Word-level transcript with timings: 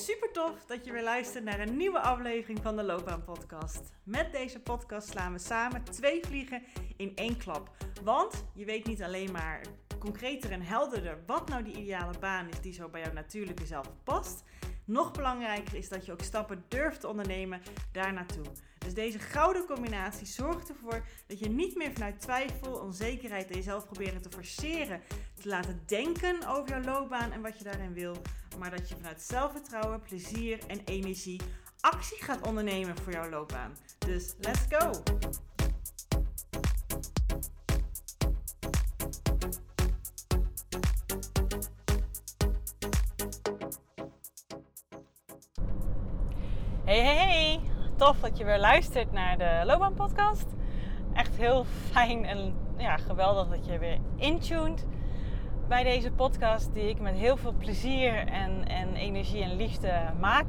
Super 0.00 0.32
tof 0.32 0.64
dat 0.66 0.84
je 0.84 0.92
weer 0.92 1.02
luistert 1.02 1.44
naar 1.44 1.60
een 1.60 1.76
nieuwe 1.76 2.00
aflevering 2.00 2.58
van 2.62 2.76
de 2.76 2.82
Loopbaan 2.82 3.24
Podcast. 3.24 3.80
Met 4.02 4.32
deze 4.32 4.60
podcast 4.60 5.08
slaan 5.08 5.32
we 5.32 5.38
samen 5.38 5.84
twee 5.84 6.20
vliegen 6.24 6.62
in 6.96 7.12
één 7.16 7.36
klap. 7.36 7.70
Want 8.02 8.44
je 8.54 8.64
weet 8.64 8.86
niet 8.86 9.02
alleen 9.02 9.32
maar 9.32 9.60
concreter 9.98 10.50
en 10.50 10.62
helderder 10.62 11.18
wat 11.26 11.48
nou 11.48 11.62
die 11.62 11.76
ideale 11.76 12.18
baan 12.18 12.48
is 12.48 12.60
die 12.60 12.72
zo 12.72 12.88
bij 12.88 13.00
jouw 13.00 13.12
natuurlijke 13.12 13.66
zelf 13.66 13.90
past. 14.04 14.42
Nog 14.84 15.12
belangrijker 15.12 15.74
is 15.74 15.88
dat 15.88 16.06
je 16.06 16.12
ook 16.12 16.22
stappen 16.22 16.64
durft 16.68 17.00
te 17.00 17.08
ondernemen 17.08 17.60
daar 17.92 18.12
naartoe. 18.12 18.44
Dus 18.78 18.94
deze 18.94 19.18
gouden 19.18 19.66
combinatie 19.66 20.26
zorgt 20.26 20.68
ervoor 20.68 21.06
dat 21.26 21.38
je 21.38 21.48
niet 21.48 21.76
meer 21.76 21.92
vanuit 21.92 22.20
twijfel, 22.20 22.72
onzekerheid 22.72 23.50
en 23.50 23.56
jezelf 23.56 23.84
proberen 23.84 24.22
te 24.22 24.30
forceren 24.30 25.00
te 25.40 25.48
laten 25.48 25.82
denken 25.86 26.48
over 26.48 26.68
jouw 26.68 26.82
loopbaan 26.82 27.32
en 27.32 27.42
wat 27.42 27.58
je 27.58 27.64
daarin 27.64 27.92
wil, 27.92 28.16
maar 28.58 28.70
dat 28.70 28.88
je 28.88 28.94
vanuit 28.94 29.22
zelfvertrouwen, 29.22 30.00
plezier 30.00 30.58
en 30.66 30.80
energie 30.84 31.40
actie 31.80 32.22
gaat 32.22 32.46
ondernemen 32.46 32.96
voor 32.96 33.12
jouw 33.12 33.28
loopbaan. 33.28 33.76
Dus 33.98 34.34
let's 34.40 34.64
go! 34.68 34.90
Hey, 46.84 47.02
hey, 47.02 47.16
hey! 47.16 47.60
Tof 47.96 48.20
dat 48.20 48.38
je 48.38 48.44
weer 48.44 48.58
luistert 48.58 49.12
naar 49.12 49.38
de 49.38 49.62
Loopbaan 49.66 49.94
Podcast. 49.94 50.46
Echt 51.14 51.36
heel 51.36 51.64
fijn 51.64 52.24
en 52.24 52.54
ja, 52.76 52.96
geweldig 52.96 53.48
dat 53.48 53.66
je 53.66 53.78
weer 53.78 53.98
intuned 54.16 54.86
bij 55.70 55.82
deze 55.82 56.10
podcast 56.10 56.74
die 56.74 56.88
ik 56.88 57.00
met 57.00 57.14
heel 57.14 57.36
veel 57.36 57.52
plezier 57.52 58.26
en, 58.26 58.68
en 58.68 58.94
energie 58.94 59.42
en 59.42 59.56
liefde 59.56 59.92
maak. 60.20 60.46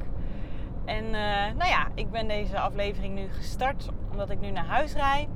En 0.85 1.03
uh, 1.05 1.11
nou 1.57 1.69
ja, 1.69 1.87
ik 1.95 2.11
ben 2.11 2.27
deze 2.27 2.59
aflevering 2.59 3.15
nu 3.15 3.27
gestart 3.29 3.89
omdat 4.11 4.29
ik 4.29 4.39
nu 4.39 4.51
naar 4.51 4.65
huis 4.65 4.93
rijd. 4.93 5.27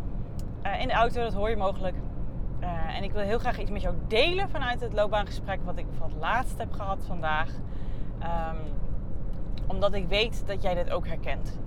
Uh, 0.64 0.82
in 0.82 0.88
de 0.88 0.94
auto, 0.94 1.22
dat 1.22 1.34
hoor 1.34 1.50
je 1.50 1.56
mogelijk. 1.56 1.96
Uh, 2.62 2.96
en 2.98 3.04
ik 3.04 3.12
wil 3.12 3.22
heel 3.22 3.40
graag 3.40 3.60
iets 3.60 3.72
met 3.72 3.82
jou 3.82 3.96
delen 4.08 4.50
vanuit 4.50 4.82
het 4.82 4.94
loopbaangesprek 4.94 5.60
wat 5.64 5.78
ik 5.78 5.86
van 5.98 6.10
het 6.10 6.20
laatst 6.20 6.58
heb 6.58 6.72
gehad 6.72 7.04
vandaag. 7.08 7.50
Um, 8.24 8.58
omdat 9.68 9.94
ik 9.94 10.08
weet 10.08 10.44
dat 10.46 10.62
jij 10.62 10.74
dit 10.74 10.92
ook 10.92 11.08
herkent. 11.08 11.60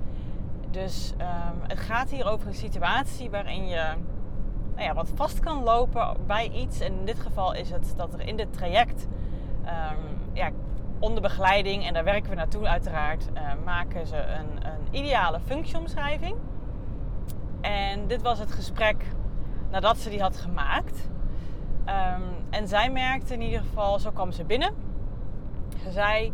Dus 0.70 1.12
um, 1.20 1.60
het 1.66 1.78
gaat 1.78 2.10
hier 2.10 2.26
over 2.26 2.46
een 2.46 2.54
situatie 2.54 3.30
waarin 3.30 3.68
je 3.68 3.92
nou 4.78 4.90
ja, 4.90 4.94
wat 4.94 5.10
vast 5.14 5.40
kan 5.40 5.62
lopen 5.62 6.16
bij 6.26 6.48
iets. 6.48 6.80
En 6.80 6.98
in 6.98 7.04
dit 7.04 7.20
geval 7.20 7.54
is 7.54 7.70
het 7.70 7.94
dat 7.96 8.12
er 8.12 8.20
in 8.20 8.36
dit 8.36 8.52
traject, 8.52 9.06
um, 9.64 10.32
ja, 10.32 10.50
onder 10.98 11.22
begeleiding, 11.22 11.86
en 11.86 11.94
daar 11.94 12.04
werken 12.04 12.30
we 12.30 12.36
naartoe 12.36 12.66
uiteraard, 12.66 13.28
uh, 13.34 13.40
maken 13.64 14.06
ze 14.06 14.16
een, 14.16 14.66
een 14.66 14.94
ideale 15.00 15.40
functieomschrijving. 15.40 16.36
En 17.60 18.06
dit 18.06 18.22
was 18.22 18.38
het 18.38 18.52
gesprek 18.52 19.04
nadat 19.70 19.98
ze 19.98 20.10
die 20.10 20.20
had 20.20 20.36
gemaakt. 20.36 21.08
Um, 21.86 22.46
en 22.50 22.68
zij 22.68 22.90
merkte 22.90 23.34
in 23.34 23.40
ieder 23.40 23.60
geval, 23.60 23.98
zo 23.98 24.10
kwam 24.10 24.32
ze 24.32 24.44
binnen. 24.44 24.74
Ze 25.82 25.90
zei, 25.90 26.32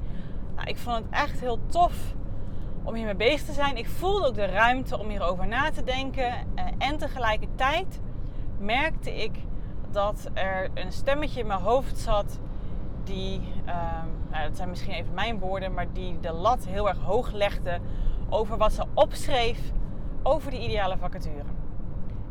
nou, 0.56 0.69
ik 0.69 0.77
vond 0.77 0.97
het 0.97 1.06
echt 1.11 1.41
heel 1.41 1.58
tof 1.67 2.14
om 2.83 2.95
hiermee 2.95 3.14
bezig 3.14 3.42
te 3.42 3.53
zijn. 3.53 3.77
Ik 3.77 3.89
voelde 3.89 4.27
ook 4.27 4.34
de 4.34 4.45
ruimte 4.45 4.98
om 4.98 5.08
hierover 5.08 5.47
na 5.47 5.70
te 5.70 5.83
denken. 5.83 6.33
Uh, 6.55 6.64
en 6.79 6.98
tegelijkertijd 6.98 8.01
merkte 8.65 9.23
ik 9.23 9.37
dat 9.91 10.31
er 10.33 10.70
een 10.75 10.93
stemmetje 10.93 11.41
in 11.41 11.47
mijn 11.47 11.61
hoofd 11.61 11.98
zat 11.98 12.39
die, 13.05 13.41
um, 13.67 14.31
nou, 14.31 14.48
dat 14.48 14.57
zijn 14.57 14.69
misschien 14.69 14.95
even 14.95 15.15
mijn 15.15 15.39
woorden, 15.39 15.75
maar 15.75 15.93
die 15.93 16.20
de 16.20 16.33
lat 16.33 16.67
heel 16.67 16.89
erg 16.89 16.98
hoog 16.98 17.33
legde 17.33 17.79
over 18.29 18.57
wat 18.57 18.73
ze 18.73 18.85
opschreef 18.95 19.73
over 20.23 20.51
die 20.51 20.61
ideale 20.61 20.97
vacature. 20.97 21.45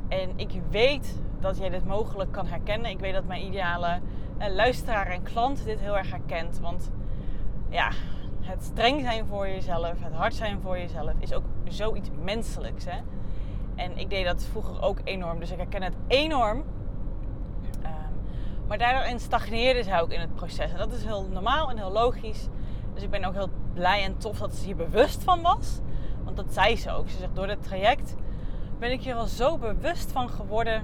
En 0.07 0.29
ik 0.35 0.49
weet 0.69 1.21
dat 1.39 1.57
jij 1.57 1.69
dit 1.69 1.85
mogelijk 1.85 2.31
kan 2.31 2.47
herkennen. 2.47 2.91
Ik 2.91 2.99
weet 2.99 3.13
dat 3.13 3.25
mijn 3.25 3.45
ideale 3.45 3.99
uh, 4.39 4.47
luisteraar 4.47 5.07
en 5.07 5.23
klant 5.23 5.65
dit 5.65 5.79
heel 5.79 5.97
erg 5.97 6.09
herkent. 6.09 6.59
Want 6.59 6.91
ja, 7.69 7.91
het 8.41 8.63
streng 8.63 9.01
zijn 9.01 9.25
voor 9.25 9.47
jezelf, 9.47 9.93
het 9.99 10.13
hard 10.13 10.33
zijn 10.33 10.61
voor 10.61 10.77
jezelf, 10.77 11.11
is 11.19 11.33
ook 11.33 11.43
zoiets 11.67 12.09
menselijks. 12.23 12.85
Hè? 12.85 12.97
En 13.75 13.97
ik 13.97 14.09
deed 14.09 14.25
dat 14.25 14.43
vroeger 14.43 14.81
ook 14.81 14.99
enorm, 15.03 15.39
dus 15.39 15.51
ik 15.51 15.57
herken 15.57 15.83
het 15.83 15.95
enorm. 16.07 16.57
Um, 16.57 16.63
maar 18.67 18.77
daarin 18.77 19.19
stagneerde 19.19 19.83
zij 19.83 20.01
ook 20.01 20.11
in 20.11 20.19
het 20.19 20.35
proces. 20.35 20.71
En 20.71 20.77
dat 20.77 20.93
is 20.93 21.03
heel 21.03 21.27
normaal 21.31 21.69
en 21.69 21.77
heel 21.77 21.91
logisch. 21.91 22.47
Dus 22.93 23.03
ik 23.03 23.09
ben 23.09 23.23
ook 23.25 23.33
heel 23.33 23.49
blij 23.73 24.03
en 24.03 24.17
tof 24.17 24.37
dat 24.37 24.53
ze 24.53 24.65
hier 24.65 24.75
bewust 24.75 25.23
van 25.23 25.41
was. 25.41 25.79
Want 26.23 26.37
dat 26.37 26.53
zei 26.53 26.77
ze 26.77 26.91
ook. 26.91 27.09
Ze 27.09 27.17
zegt, 27.17 27.35
door 27.35 27.47
dit 27.47 27.63
traject 27.63 28.15
ben 28.79 28.91
ik 28.91 29.01
hier 29.01 29.15
al 29.15 29.25
zo 29.25 29.57
bewust 29.57 30.11
van 30.11 30.29
geworden 30.29 30.83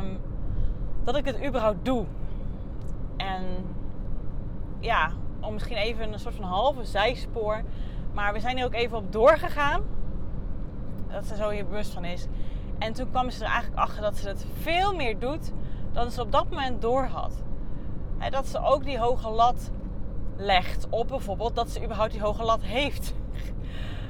um, 0.00 0.18
dat 1.04 1.16
ik 1.16 1.24
het 1.24 1.46
überhaupt 1.46 1.84
doe. 1.84 2.04
En 3.16 3.42
ja, 4.80 5.10
om 5.40 5.52
misschien 5.52 5.76
even 5.76 6.12
een 6.12 6.18
soort 6.18 6.34
van 6.34 6.44
halve 6.44 6.84
zijspoor. 6.84 7.62
Maar 8.12 8.32
we 8.32 8.40
zijn 8.40 8.58
er 8.58 8.64
ook 8.64 8.74
even 8.74 8.96
op 8.96 9.12
doorgegaan. 9.12 9.82
Dat 11.12 11.26
ze 11.26 11.36
zo 11.36 11.48
hier 11.48 11.66
bewust 11.66 11.92
van 11.92 12.04
is. 12.04 12.26
En 12.78 12.92
toen 12.92 13.10
kwam 13.10 13.30
ze 13.30 13.44
er 13.44 13.50
eigenlijk 13.50 13.80
achter 13.80 14.02
dat 14.02 14.16
ze 14.16 14.28
het 14.28 14.46
veel 14.60 14.94
meer 14.94 15.18
doet 15.18 15.52
dan 15.92 16.10
ze 16.10 16.20
op 16.20 16.32
dat 16.32 16.50
moment 16.50 16.82
door 16.82 17.04
had. 17.04 17.32
Dat 18.30 18.48
ze 18.48 18.62
ook 18.62 18.84
die 18.84 18.98
hoge 18.98 19.30
lat 19.30 19.70
legt 20.36 20.86
op 20.90 21.08
bijvoorbeeld 21.08 21.54
dat 21.54 21.70
ze 21.70 21.82
überhaupt 21.82 22.12
die 22.12 22.20
hoge 22.20 22.44
lat 22.44 22.62
heeft. 22.62 23.14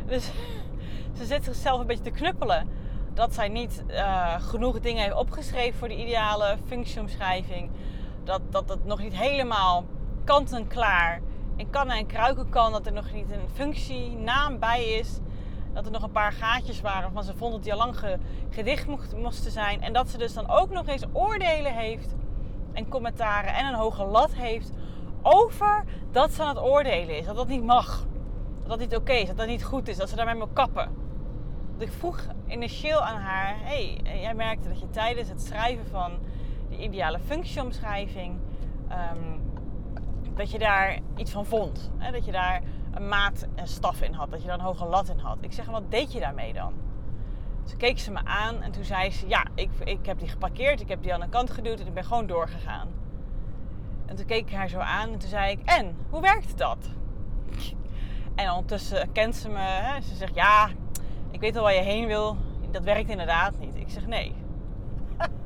Dus 0.06 0.30
ze 1.18 1.24
zit 1.24 1.44
zichzelf 1.44 1.80
een 1.80 1.86
beetje 1.86 2.04
te 2.04 2.10
knuppelen. 2.10 2.68
Dat 3.14 3.34
zij 3.34 3.48
niet 3.48 3.84
uh, 3.88 4.42
genoeg 4.42 4.80
dingen 4.80 5.02
heeft 5.02 5.16
opgeschreven 5.16 5.78
voor 5.78 5.88
de 5.88 5.96
ideale 5.96 6.56
functieomschrijving. 6.66 7.70
Dat, 8.24 8.40
dat 8.50 8.68
het 8.68 8.84
nog 8.84 8.98
niet 8.98 9.16
helemaal 9.16 9.84
kant 10.24 10.52
en 10.52 10.66
klaar 10.66 11.20
in 11.56 11.70
kannen 11.70 11.96
en 11.96 12.06
kruiken 12.06 12.48
kan. 12.48 12.72
Dat 12.72 12.86
er 12.86 12.92
nog 12.92 13.12
niet 13.12 13.30
een 13.30 13.48
functienaam 13.52 14.58
bij 14.58 14.84
is. 14.84 15.18
Dat 15.72 15.86
er 15.86 15.92
nog 15.92 16.02
een 16.02 16.10
paar 16.10 16.32
gaatjes 16.32 16.80
waren 16.80 17.12
van 17.12 17.24
ze 17.24 17.36
vond 17.36 17.52
dat 17.52 17.62
die 17.62 17.72
al 17.72 17.78
lang 17.78 17.98
ge, 17.98 18.18
gedicht 18.50 18.86
mocht, 18.86 19.16
moesten 19.16 19.50
zijn. 19.50 19.82
En 19.82 19.92
dat 19.92 20.08
ze 20.08 20.18
dus 20.18 20.34
dan 20.34 20.50
ook 20.50 20.70
nog 20.70 20.86
eens 20.86 21.04
oordelen 21.12 21.74
heeft 21.74 22.14
en 22.72 22.88
commentaren 22.88 23.54
en 23.54 23.66
een 23.66 23.74
hoge 23.74 24.04
lat 24.04 24.34
heeft 24.34 24.72
over 25.22 25.84
dat 26.10 26.32
ze 26.32 26.42
aan 26.42 26.56
het 26.56 26.64
oordelen 26.64 27.18
is. 27.18 27.26
Dat 27.26 27.36
dat 27.36 27.48
niet 27.48 27.64
mag. 27.64 28.06
Dat 28.60 28.68
dat 28.68 28.78
niet 28.78 28.96
oké 28.96 29.12
is. 29.12 29.26
Dat 29.26 29.36
dat 29.36 29.46
niet 29.46 29.64
goed 29.64 29.88
is. 29.88 29.96
Dat 29.96 30.08
ze 30.08 30.16
daarmee 30.16 30.34
moet 30.34 30.52
kappen. 30.52 30.88
Dat 31.72 31.88
ik 31.88 31.92
vroeg 31.92 32.26
initieel 32.46 33.00
aan 33.00 33.20
haar: 33.20 33.56
hey, 33.58 34.00
jij 34.02 34.34
merkte 34.34 34.68
dat 34.68 34.80
je 34.80 34.90
tijdens 34.90 35.28
het 35.28 35.42
schrijven 35.42 35.86
van 35.86 36.12
de 36.68 36.76
ideale 36.76 37.18
functieomschrijving. 37.18 38.38
Um, 38.90 39.48
dat 40.34 40.50
je 40.50 40.58
daar 40.58 40.98
iets 41.16 41.30
van 41.30 41.46
vond. 41.46 41.90
Hè? 41.98 42.12
Dat 42.12 42.24
je 42.24 42.32
daar 42.32 42.62
een 42.90 43.08
maat 43.08 43.46
en 43.54 43.68
staf 43.68 44.02
in 44.02 44.12
had. 44.12 44.30
Dat 44.30 44.40
je 44.40 44.46
daar 44.46 44.58
een 44.58 44.64
hoge 44.64 44.84
lat 44.84 45.08
in 45.08 45.18
had. 45.18 45.36
Ik 45.40 45.52
zeg, 45.52 45.66
wat 45.66 45.90
deed 45.90 46.12
je 46.12 46.20
daarmee 46.20 46.52
dan? 46.52 46.72
Ze 47.64 47.76
keek 47.76 47.98
ze 47.98 48.10
me 48.10 48.20
aan 48.24 48.62
en 48.62 48.70
toen 48.70 48.84
zei 48.84 49.10
ze, 49.10 49.28
ja, 49.28 49.46
ik, 49.54 49.70
ik 49.84 50.06
heb 50.06 50.18
die 50.18 50.28
geparkeerd. 50.28 50.80
Ik 50.80 50.88
heb 50.88 51.02
die 51.02 51.14
aan 51.14 51.20
de 51.20 51.28
kant 51.28 51.50
geduwd 51.50 51.80
en 51.80 51.86
ik 51.86 51.94
ben 51.94 52.04
gewoon 52.04 52.26
doorgegaan. 52.26 52.88
En 54.06 54.16
toen 54.16 54.26
keek 54.26 54.48
ik 54.48 54.54
haar 54.54 54.68
zo 54.68 54.78
aan 54.78 55.12
en 55.12 55.18
toen 55.18 55.28
zei 55.28 55.50
ik, 55.50 55.60
en, 55.64 55.96
hoe 56.10 56.20
werkt 56.20 56.58
dat? 56.58 56.90
En 58.34 58.50
ondertussen 58.50 59.12
kent 59.12 59.36
ze 59.36 59.48
me. 59.48 59.58
Hè? 59.58 60.00
Ze 60.00 60.14
zegt, 60.14 60.34
ja, 60.34 60.68
ik 61.30 61.40
weet 61.40 61.56
al 61.56 61.62
waar 61.62 61.74
je 61.74 61.80
heen 61.80 62.06
wil. 62.06 62.36
Dat 62.70 62.84
werkt 62.84 63.10
inderdaad 63.10 63.58
niet. 63.58 63.76
Ik 63.76 63.88
zeg, 63.88 64.06
nee. 64.06 64.34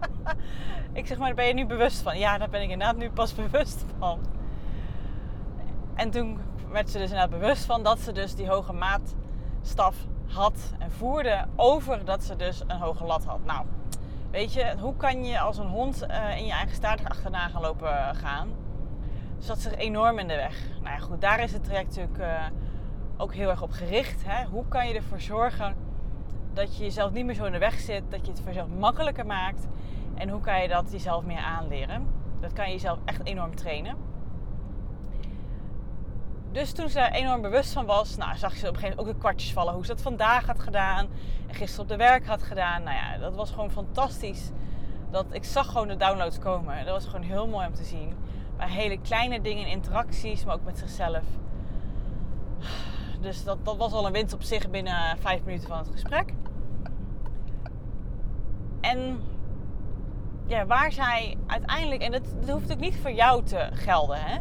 ik 0.93 1.07
zeg, 1.07 1.19
maar 1.19 1.27
daar 1.27 1.37
ben 1.37 1.47
je 1.47 1.55
nu 1.55 1.67
bewust 1.67 2.03
van? 2.03 2.19
Ja, 2.19 2.39
daar 2.39 2.49
ben 2.49 2.63
ik 2.63 2.71
inderdaad 2.71 2.97
nu 2.97 3.11
pas 3.11 3.35
bewust 3.45 3.85
van. 3.99 4.19
En 5.95 6.11
toen 6.11 6.39
werd 6.71 6.91
ze 6.91 6.99
dus 6.99 7.11
inderdaad 7.11 7.39
bewust 7.39 7.65
van 7.65 7.83
dat 7.83 7.99
ze 7.99 8.13
dus 8.13 8.35
die 8.35 8.49
hoge 8.49 8.73
maatstaf 8.73 9.97
had 10.27 10.73
en 10.79 10.91
voerde 10.91 11.45
over 11.57 12.05
dat 12.05 12.25
ze 12.25 12.37
dus 12.37 12.63
een 12.67 12.79
hoge 12.79 13.05
lat 13.05 13.25
had. 13.25 13.45
Nou, 13.45 13.67
weet 14.31 14.53
je, 14.53 14.75
hoe 14.81 14.97
kan 14.97 15.25
je 15.25 15.41
als 15.41 15.59
een 15.59 15.67
hond 15.67 16.03
uh, 16.11 16.39
in 16.39 16.47
je 16.47 16.53
eigen 16.53 16.75
staart 16.75 17.05
achterna 17.05 17.49
gaan 17.49 17.63
lopen 17.63 18.15
gaan? 18.15 18.49
Dus 19.37 19.47
dat 19.47 19.59
zich 19.59 19.75
enorm 19.75 20.19
in 20.19 20.29
de 20.29 20.35
weg. 20.35 20.57
Nou 20.83 20.95
ja, 20.95 20.99
goed, 20.99 21.21
daar 21.21 21.41
is 21.41 21.53
het 21.53 21.65
traject 21.65 21.87
natuurlijk 21.87 22.19
uh, 22.19 22.45
ook 23.17 23.35
heel 23.35 23.51
erg 23.51 23.63
op 23.63 23.71
gericht. 23.71 24.23
Hè? 24.27 24.45
Hoe 24.45 24.65
kan 24.69 24.89
je 24.89 24.95
ervoor 24.95 25.21
zorgen 25.21 25.75
dat 26.53 26.77
je 26.77 26.83
jezelf 26.83 27.13
niet 27.13 27.25
meer 27.25 27.35
zo 27.35 27.45
in 27.45 27.53
de 27.53 27.59
weg 27.59 27.81
zit, 27.81 28.03
dat 28.09 28.27
je 28.27 28.33
het 28.33 28.41
voor 28.41 28.49
jezelf 28.49 28.69
makkelijker 28.79 29.27
maakt? 29.27 29.67
En 30.15 30.29
hoe 30.29 30.41
kan 30.41 30.63
je 30.63 30.69
dat 30.69 30.93
jezelf 30.93 31.25
meer 31.25 31.43
aanleren? 31.43 32.07
Dat 32.41 32.53
kan 32.53 32.67
je 32.67 32.73
jezelf 32.73 32.99
echt 33.05 33.25
enorm 33.25 33.55
trainen. 33.55 33.97
Dus 36.55 36.73
toen 36.73 36.89
ze 36.89 37.11
enorm 37.11 37.41
bewust 37.41 37.73
van 37.73 37.87
was, 37.87 38.17
nou, 38.17 38.37
zag 38.37 38.57
ze 38.57 38.69
op 38.69 38.75
een 38.75 38.81
gegeven 38.81 38.97
moment 38.97 38.99
ook 38.99 39.15
de 39.15 39.21
kwartjes 39.21 39.53
vallen. 39.53 39.75
Hoe 39.75 39.85
ze 39.85 39.93
dat 39.93 40.03
vandaag 40.03 40.47
had 40.47 40.61
gedaan. 40.61 41.09
En 41.47 41.55
gisteren 41.55 41.83
op 41.83 41.89
de 41.89 41.97
werk 41.97 42.27
had 42.27 42.43
gedaan. 42.43 42.83
Nou 42.83 42.97
ja, 42.97 43.19
dat 43.19 43.35
was 43.35 43.51
gewoon 43.51 43.71
fantastisch. 43.71 44.51
Dat, 45.11 45.27
ik 45.31 45.45
zag 45.45 45.67
gewoon 45.67 45.89
de 45.89 45.97
downloads 45.97 46.39
komen. 46.39 46.85
Dat 46.85 46.95
was 46.95 47.05
gewoon 47.05 47.23
heel 47.23 47.49
mooi 47.49 47.67
om 47.67 47.75
te 47.75 47.85
zien. 47.85 48.15
Bij 48.57 48.69
hele 48.69 49.01
kleine 49.01 49.41
dingen, 49.41 49.67
interacties, 49.67 50.45
maar 50.45 50.55
ook 50.55 50.65
met 50.65 50.79
zichzelf. 50.79 51.23
Dus 53.21 53.45
dat, 53.45 53.65
dat 53.65 53.77
was 53.77 53.93
al 53.93 54.07
een 54.07 54.13
winst 54.13 54.35
op 54.35 54.43
zich 54.43 54.71
binnen 54.71 55.19
vijf 55.19 55.45
minuten 55.45 55.69
van 55.69 55.79
het 55.79 55.89
gesprek. 55.93 56.33
En 58.81 59.21
ja, 60.47 60.67
waar 60.67 60.93
zij 60.93 61.37
uiteindelijk, 61.47 62.03
en 62.03 62.13
dat, 62.13 62.23
dat 62.41 62.51
hoeft 62.51 62.73
ook 62.73 62.81
niet 62.81 62.97
voor 62.97 63.13
jou 63.13 63.43
te 63.43 63.69
gelden. 63.73 64.21
Hè? 64.21 64.39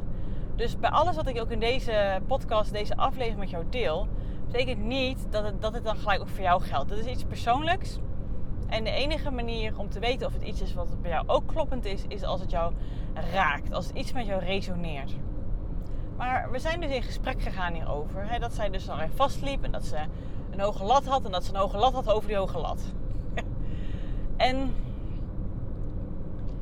Dus 0.56 0.80
bij 0.80 0.90
alles 0.90 1.16
wat 1.16 1.28
ik 1.28 1.40
ook 1.40 1.52
in 1.52 1.60
deze 1.60 2.22
podcast, 2.28 2.72
deze 2.72 2.96
aflevering 2.96 3.40
met 3.40 3.50
jou 3.50 3.64
deel, 3.70 4.08
betekent 4.46 4.84
niet 4.84 5.28
dat 5.30 5.44
het, 5.44 5.62
dat 5.62 5.74
het 5.74 5.84
dan 5.84 5.96
gelijk 5.96 6.22
ook 6.22 6.30
voor 6.30 6.44
jou 6.44 6.62
geldt. 6.62 6.90
Dat 6.90 6.98
is 6.98 7.06
iets 7.06 7.24
persoonlijks. 7.24 8.00
En 8.68 8.84
de 8.84 8.90
enige 8.90 9.32
manier 9.32 9.78
om 9.78 9.90
te 9.90 10.00
weten 10.00 10.28
of 10.28 10.34
het 10.34 10.44
iets 10.44 10.62
is 10.62 10.74
wat 10.74 11.02
bij 11.02 11.12
jou 11.12 11.28
ook 11.28 11.48
kloppend 11.48 11.86
is, 11.86 12.04
is 12.08 12.24
als 12.24 12.42
het 12.42 12.52
jou 12.52 12.74
raakt. 13.34 13.74
Als 13.74 13.88
het 13.88 13.96
iets 13.96 14.14
met 14.14 14.26
jou 14.26 14.44
resoneert. 14.44 15.12
Maar 16.18 16.52
we 16.52 16.60
zijn 16.60 16.82
dus 16.82 16.92
in 16.92 17.04
gesprek 17.04 17.42
gegaan 17.42 17.74
hierover. 17.74 18.30
Hè, 18.30 18.40
dat 18.40 18.54
zij 18.54 18.70
dus 18.70 18.88
even 18.88 19.12
vastliep 19.16 19.64
en 19.64 19.72
dat 19.72 19.86
ze 19.86 19.98
een 20.52 20.60
hoge 20.60 20.84
lat 20.84 21.06
had. 21.06 21.26
En 21.26 21.32
dat 21.32 21.44
ze 21.44 21.54
een 21.54 21.60
hoge 21.60 21.78
lat 21.78 21.94
had 21.94 22.12
over 22.12 22.28
die 22.28 22.38
hoge 22.38 22.60
lat. 22.60 22.82
en 24.38 24.74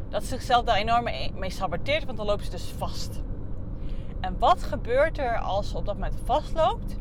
dat 0.10 0.22
ze 0.22 0.30
zichzelf 0.30 0.66
daar 0.66 0.76
enorm 0.76 1.04
mee 1.34 1.50
saboteert, 1.50 2.06
want 2.06 2.18
dan 2.18 2.26
loopt 2.26 2.44
ze 2.44 2.52
dus 2.52 2.74
vast. 2.78 3.22
En 4.22 4.36
wat 4.40 4.64
gebeurt 4.64 5.18
er 5.18 5.40
als 5.40 5.70
ze 5.70 5.78
op 5.78 5.86
dat 5.86 5.96
moment 5.96 6.16
vastloopt? 6.24 6.96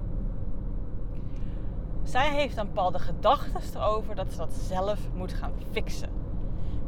Zij 2.02 2.28
heeft 2.28 2.56
dan 2.56 2.67
bepaalde 2.67 2.99
gedachten 2.99 3.81
erover 3.81 4.14
dat 4.14 4.31
ze 4.31 4.37
dat 4.37 4.52
zelf 4.52 4.99
moet 5.14 5.32
gaan 5.32 5.52
fixen. 5.70 6.11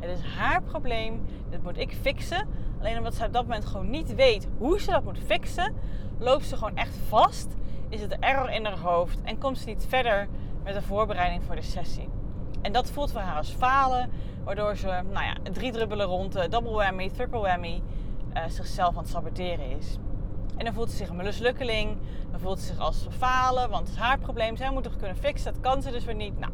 Het 0.00 0.11
is 0.11 0.25
haar 0.25 0.62
probleem, 0.62 1.25
dit 1.50 1.62
moet 1.62 1.79
ik 1.79 1.96
fixen. 2.00 2.49
Alleen 2.81 2.99
omdat 2.99 3.14
ze 3.14 3.25
op 3.25 3.32
dat 3.32 3.43
moment 3.43 3.64
gewoon 3.64 3.90
niet 3.90 4.14
weet 4.14 4.49
hoe 4.58 4.81
ze 4.81 4.90
dat 4.90 5.05
moet 5.05 5.19
fixen, 5.19 5.75
loopt 6.19 6.44
ze 6.44 6.56
gewoon 6.56 6.76
echt 6.76 6.96
vast. 7.08 7.55
Is 7.88 8.00
het 8.00 8.19
error 8.19 8.50
in 8.50 8.64
haar 8.64 8.78
hoofd 8.78 9.20
en 9.23 9.38
komt 9.38 9.58
ze 9.58 9.67
niet 9.67 9.87
verder 9.88 10.28
met 10.64 10.75
de 10.75 10.82
voorbereiding 10.82 11.43
voor 11.44 11.55
de 11.55 11.62
sessie. 11.62 12.08
En 12.62 12.73
dat 12.73 12.90
voelt 12.90 13.12
voor 13.12 13.20
haar 13.20 13.37
als 13.37 13.50
falen, 13.50 14.11
waardoor 14.44 14.76
ze 14.76 14.87
nou 14.87 15.25
ja, 15.25 15.37
drie 15.52 15.73
drubbelen 15.73 16.06
rond, 16.06 16.37
uh, 16.37 16.43
double 16.49 16.73
whammy, 16.73 17.11
triple 17.11 17.40
whammy, 17.40 17.82
uh, 18.35 18.43
zichzelf 18.49 18.96
aan 18.96 19.02
het 19.02 19.12
saboteren 19.12 19.76
is. 19.78 19.99
En 20.62 20.69
dan 20.69 20.76
voelt 20.76 20.91
ze 20.91 20.97
zich 20.97 21.09
een 21.09 21.17
mislukkeling, 21.17 21.99
dan 22.31 22.41
voelt 22.41 22.61
ze 22.61 22.67
zich 22.67 22.79
als 22.79 23.06
falen, 23.11 23.70
want 23.70 23.87
het 23.87 23.97
is 23.97 24.03
haar 24.03 24.19
probleem. 24.19 24.56
Zij 24.56 24.70
moet 24.70 24.85
het 24.85 24.97
kunnen 24.97 25.17
fixen, 25.17 25.53
dat 25.53 25.62
kan 25.62 25.82
ze 25.82 25.91
dus 25.91 26.05
weer 26.05 26.14
niet. 26.14 26.38
Nou, 26.38 26.53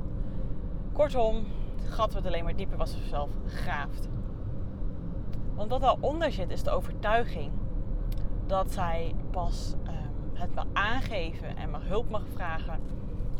kortom, 0.92 1.46
het 1.76 1.90
gat 1.90 2.12
wordt 2.12 2.26
alleen 2.26 2.44
maar 2.44 2.56
dieper 2.56 2.76
was 2.76 2.90
ze 2.90 2.96
zelf 3.08 3.30
graaft. 3.46 4.08
Want 5.54 5.70
wat 5.70 5.80
daaronder 5.80 6.32
zit 6.32 6.50
is 6.50 6.62
de 6.62 6.70
overtuiging 6.70 7.52
dat 8.46 8.72
zij 8.72 9.14
pas 9.30 9.74
um, 9.86 10.30
het 10.34 10.54
mag 10.54 10.66
aangeven 10.72 11.56
en 11.56 11.70
mag 11.70 11.82
hulp 11.84 12.10
mag 12.10 12.24
vragen 12.34 12.80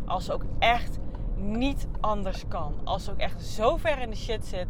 als 0.06 0.25
ze 0.25 0.32
ook 0.32 0.44
echt 0.59 0.99
niet 1.37 1.88
anders 2.00 2.44
kan. 2.49 2.75
Als 2.85 3.05
ze 3.05 3.11
ook 3.11 3.19
echt 3.19 3.43
zo 3.43 3.76
ver 3.76 3.99
in 3.99 4.11
de 4.11 4.17
shit 4.17 4.47
zit 4.47 4.69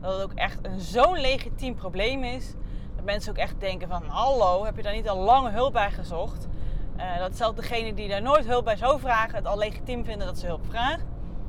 dat 0.00 0.12
het 0.12 0.22
ook 0.22 0.34
echt 0.34 0.58
een 0.66 0.80
zo'n 0.80 1.20
legitiem 1.20 1.74
probleem 1.74 2.24
is. 2.24 2.54
Dat 2.98 3.06
mensen 3.06 3.30
ook 3.30 3.38
echt 3.38 3.60
denken 3.60 3.88
van 3.88 4.02
hallo, 4.06 4.64
heb 4.64 4.76
je 4.76 4.82
daar 4.82 4.92
niet 4.92 5.08
al 5.08 5.18
lang 5.18 5.50
hulp 5.50 5.72
bij 5.72 5.90
gezocht? 5.90 6.48
Uh, 6.96 7.18
dat 7.18 7.36
zelfs 7.36 7.56
degene 7.56 7.94
die 7.94 8.08
daar 8.08 8.22
nooit 8.22 8.46
hulp 8.46 8.64
bij 8.64 8.76
zou 8.76 9.00
vragen 9.00 9.34
het 9.34 9.46
al 9.46 9.58
legitiem 9.58 10.04
vinden 10.04 10.26
dat 10.26 10.38
ze 10.38 10.46
hulp 10.46 10.66
vraagt. 10.66 11.04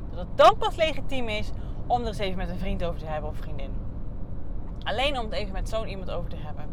Dat 0.10 0.20
het 0.20 0.38
dan 0.38 0.58
pas 0.58 0.76
legitiem 0.76 1.30
is 1.30 1.52
om 1.88 2.02
er 2.02 2.08
eens 2.08 2.18
even 2.18 2.38
met 2.38 2.50
een 2.50 2.58
vriend 2.58 2.84
over 2.84 3.00
te 3.00 3.06
hebben 3.06 3.30
of 3.30 3.38
vriendin. 3.38 3.72
Alleen 4.84 5.20
om 5.20 5.26
het 5.26 5.34
even 5.34 5.54
met 5.54 5.70
zo'n 5.70 5.88
iemand 5.88 6.12
over 6.12 6.30
te 6.30 6.36
hebben. 6.36 6.66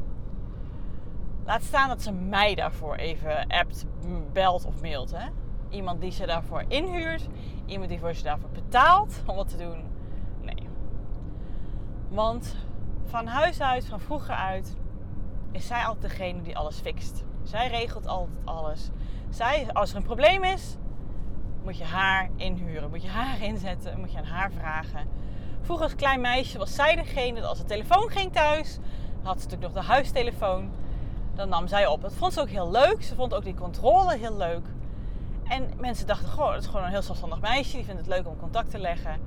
Laat 1.44 1.62
staan 1.62 1.88
dat 1.88 2.02
ze 2.02 2.12
mij 2.12 2.54
daarvoor 2.54 2.94
even 2.94 3.46
appt, 3.46 3.84
belt 4.32 4.64
of 4.64 4.80
mailt. 4.80 5.12
Hè? 5.16 5.28
Iemand 5.68 6.00
die 6.00 6.10
ze 6.10 6.26
daarvoor 6.26 6.64
inhuurt. 6.68 7.28
Iemand 7.66 7.88
die 7.88 7.98
voor 7.98 8.14
ze 8.14 8.22
daarvoor 8.22 8.50
betaalt 8.50 9.22
om 9.26 9.36
wat 9.36 9.48
te 9.48 9.56
doen. 9.56 9.84
Nee. 10.40 10.68
Want 12.08 12.56
van 13.06 13.26
huis 13.26 13.60
uit, 13.60 13.86
van 13.86 14.00
vroeger 14.00 14.34
uit, 14.34 14.76
is 15.52 15.66
zij 15.66 15.84
altijd 15.84 16.10
degene 16.12 16.42
die 16.42 16.56
alles 16.56 16.78
fixt. 16.78 17.24
Zij 17.42 17.68
regelt 17.68 18.06
altijd 18.06 18.38
alles. 18.44 18.90
Zij, 19.30 19.66
als 19.72 19.90
er 19.90 19.96
een 19.96 20.02
probleem 20.02 20.44
is, 20.44 20.76
moet 21.64 21.78
je 21.78 21.84
haar 21.84 22.30
inhuren. 22.36 22.90
Moet 22.90 23.02
je 23.02 23.08
haar 23.08 23.42
inzetten, 23.42 24.00
moet 24.00 24.12
je 24.12 24.18
aan 24.18 24.24
haar 24.24 24.52
vragen. 24.52 25.08
Vroeger 25.60 25.84
als 25.84 25.94
klein 25.94 26.20
meisje 26.20 26.58
was 26.58 26.74
zij 26.74 26.94
degene 26.94 27.40
dat 27.40 27.48
als 27.48 27.58
de 27.58 27.64
telefoon 27.64 28.10
ging 28.10 28.32
thuis, 28.32 28.78
had 29.22 29.40
ze 29.40 29.44
natuurlijk 29.44 29.74
nog 29.74 29.84
de 29.84 29.92
huistelefoon. 29.92 30.70
Dan 31.34 31.48
nam 31.48 31.68
zij 31.68 31.86
op. 31.86 32.00
Dat 32.00 32.14
vond 32.14 32.32
ze 32.32 32.40
ook 32.40 32.48
heel 32.48 32.70
leuk. 32.70 33.02
Ze 33.02 33.14
vond 33.14 33.34
ook 33.34 33.44
die 33.44 33.54
controle 33.54 34.16
heel 34.16 34.36
leuk. 34.36 34.66
En 35.44 35.70
mensen 35.76 36.06
dachten, 36.06 36.28
goh, 36.28 36.52
dat 36.52 36.62
is 36.62 36.66
gewoon 36.66 36.84
een 36.84 36.90
heel 36.90 37.02
zelfstandig 37.02 37.40
meisje. 37.40 37.76
Die 37.76 37.84
vindt 37.84 38.00
het 38.00 38.10
leuk 38.10 38.26
om 38.26 38.36
contact 38.36 38.70
te 38.70 38.78
leggen. 38.78 39.20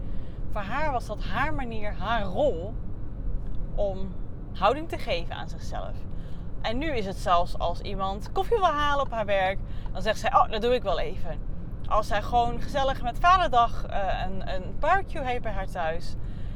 Voor 0.51 0.61
haar 0.61 0.91
was 0.91 1.05
dat 1.05 1.23
haar 1.23 1.53
manier, 1.53 1.93
haar 1.93 2.23
rol 2.23 2.73
om 3.79 4.15
houding 4.53 4.89
te 4.89 4.97
geven 4.97 5.35
aan 5.35 5.49
zichzelf. 5.49 5.91
En 6.61 6.77
nu 6.77 6.91
is 6.91 7.05
het 7.05 7.17
zelfs 7.17 7.57
als 7.57 7.81
iemand 7.81 8.31
koffie 8.31 8.57
wil 8.57 8.67
halen 8.67 9.05
op 9.05 9.11
haar 9.11 9.25
werk, 9.25 9.59
dan 9.91 10.01
zegt 10.01 10.19
zij, 10.19 10.33
oh, 10.33 10.51
dat 10.51 10.61
doe 10.61 10.73
ik 10.73 10.83
wel 10.83 10.99
even. 10.99 11.39
Als 11.87 12.07
zij 12.07 12.21
gewoon 12.21 12.61
gezellig 12.61 13.01
met 13.01 13.19
vaderdag 13.19 13.85
uh, 13.89 14.23
een, 14.25 14.53
een 14.55 14.75
barbecue 14.79 15.23
heeft 15.23 15.41
bij 15.41 15.51
haar 15.51 15.67
thuis. 15.67 16.15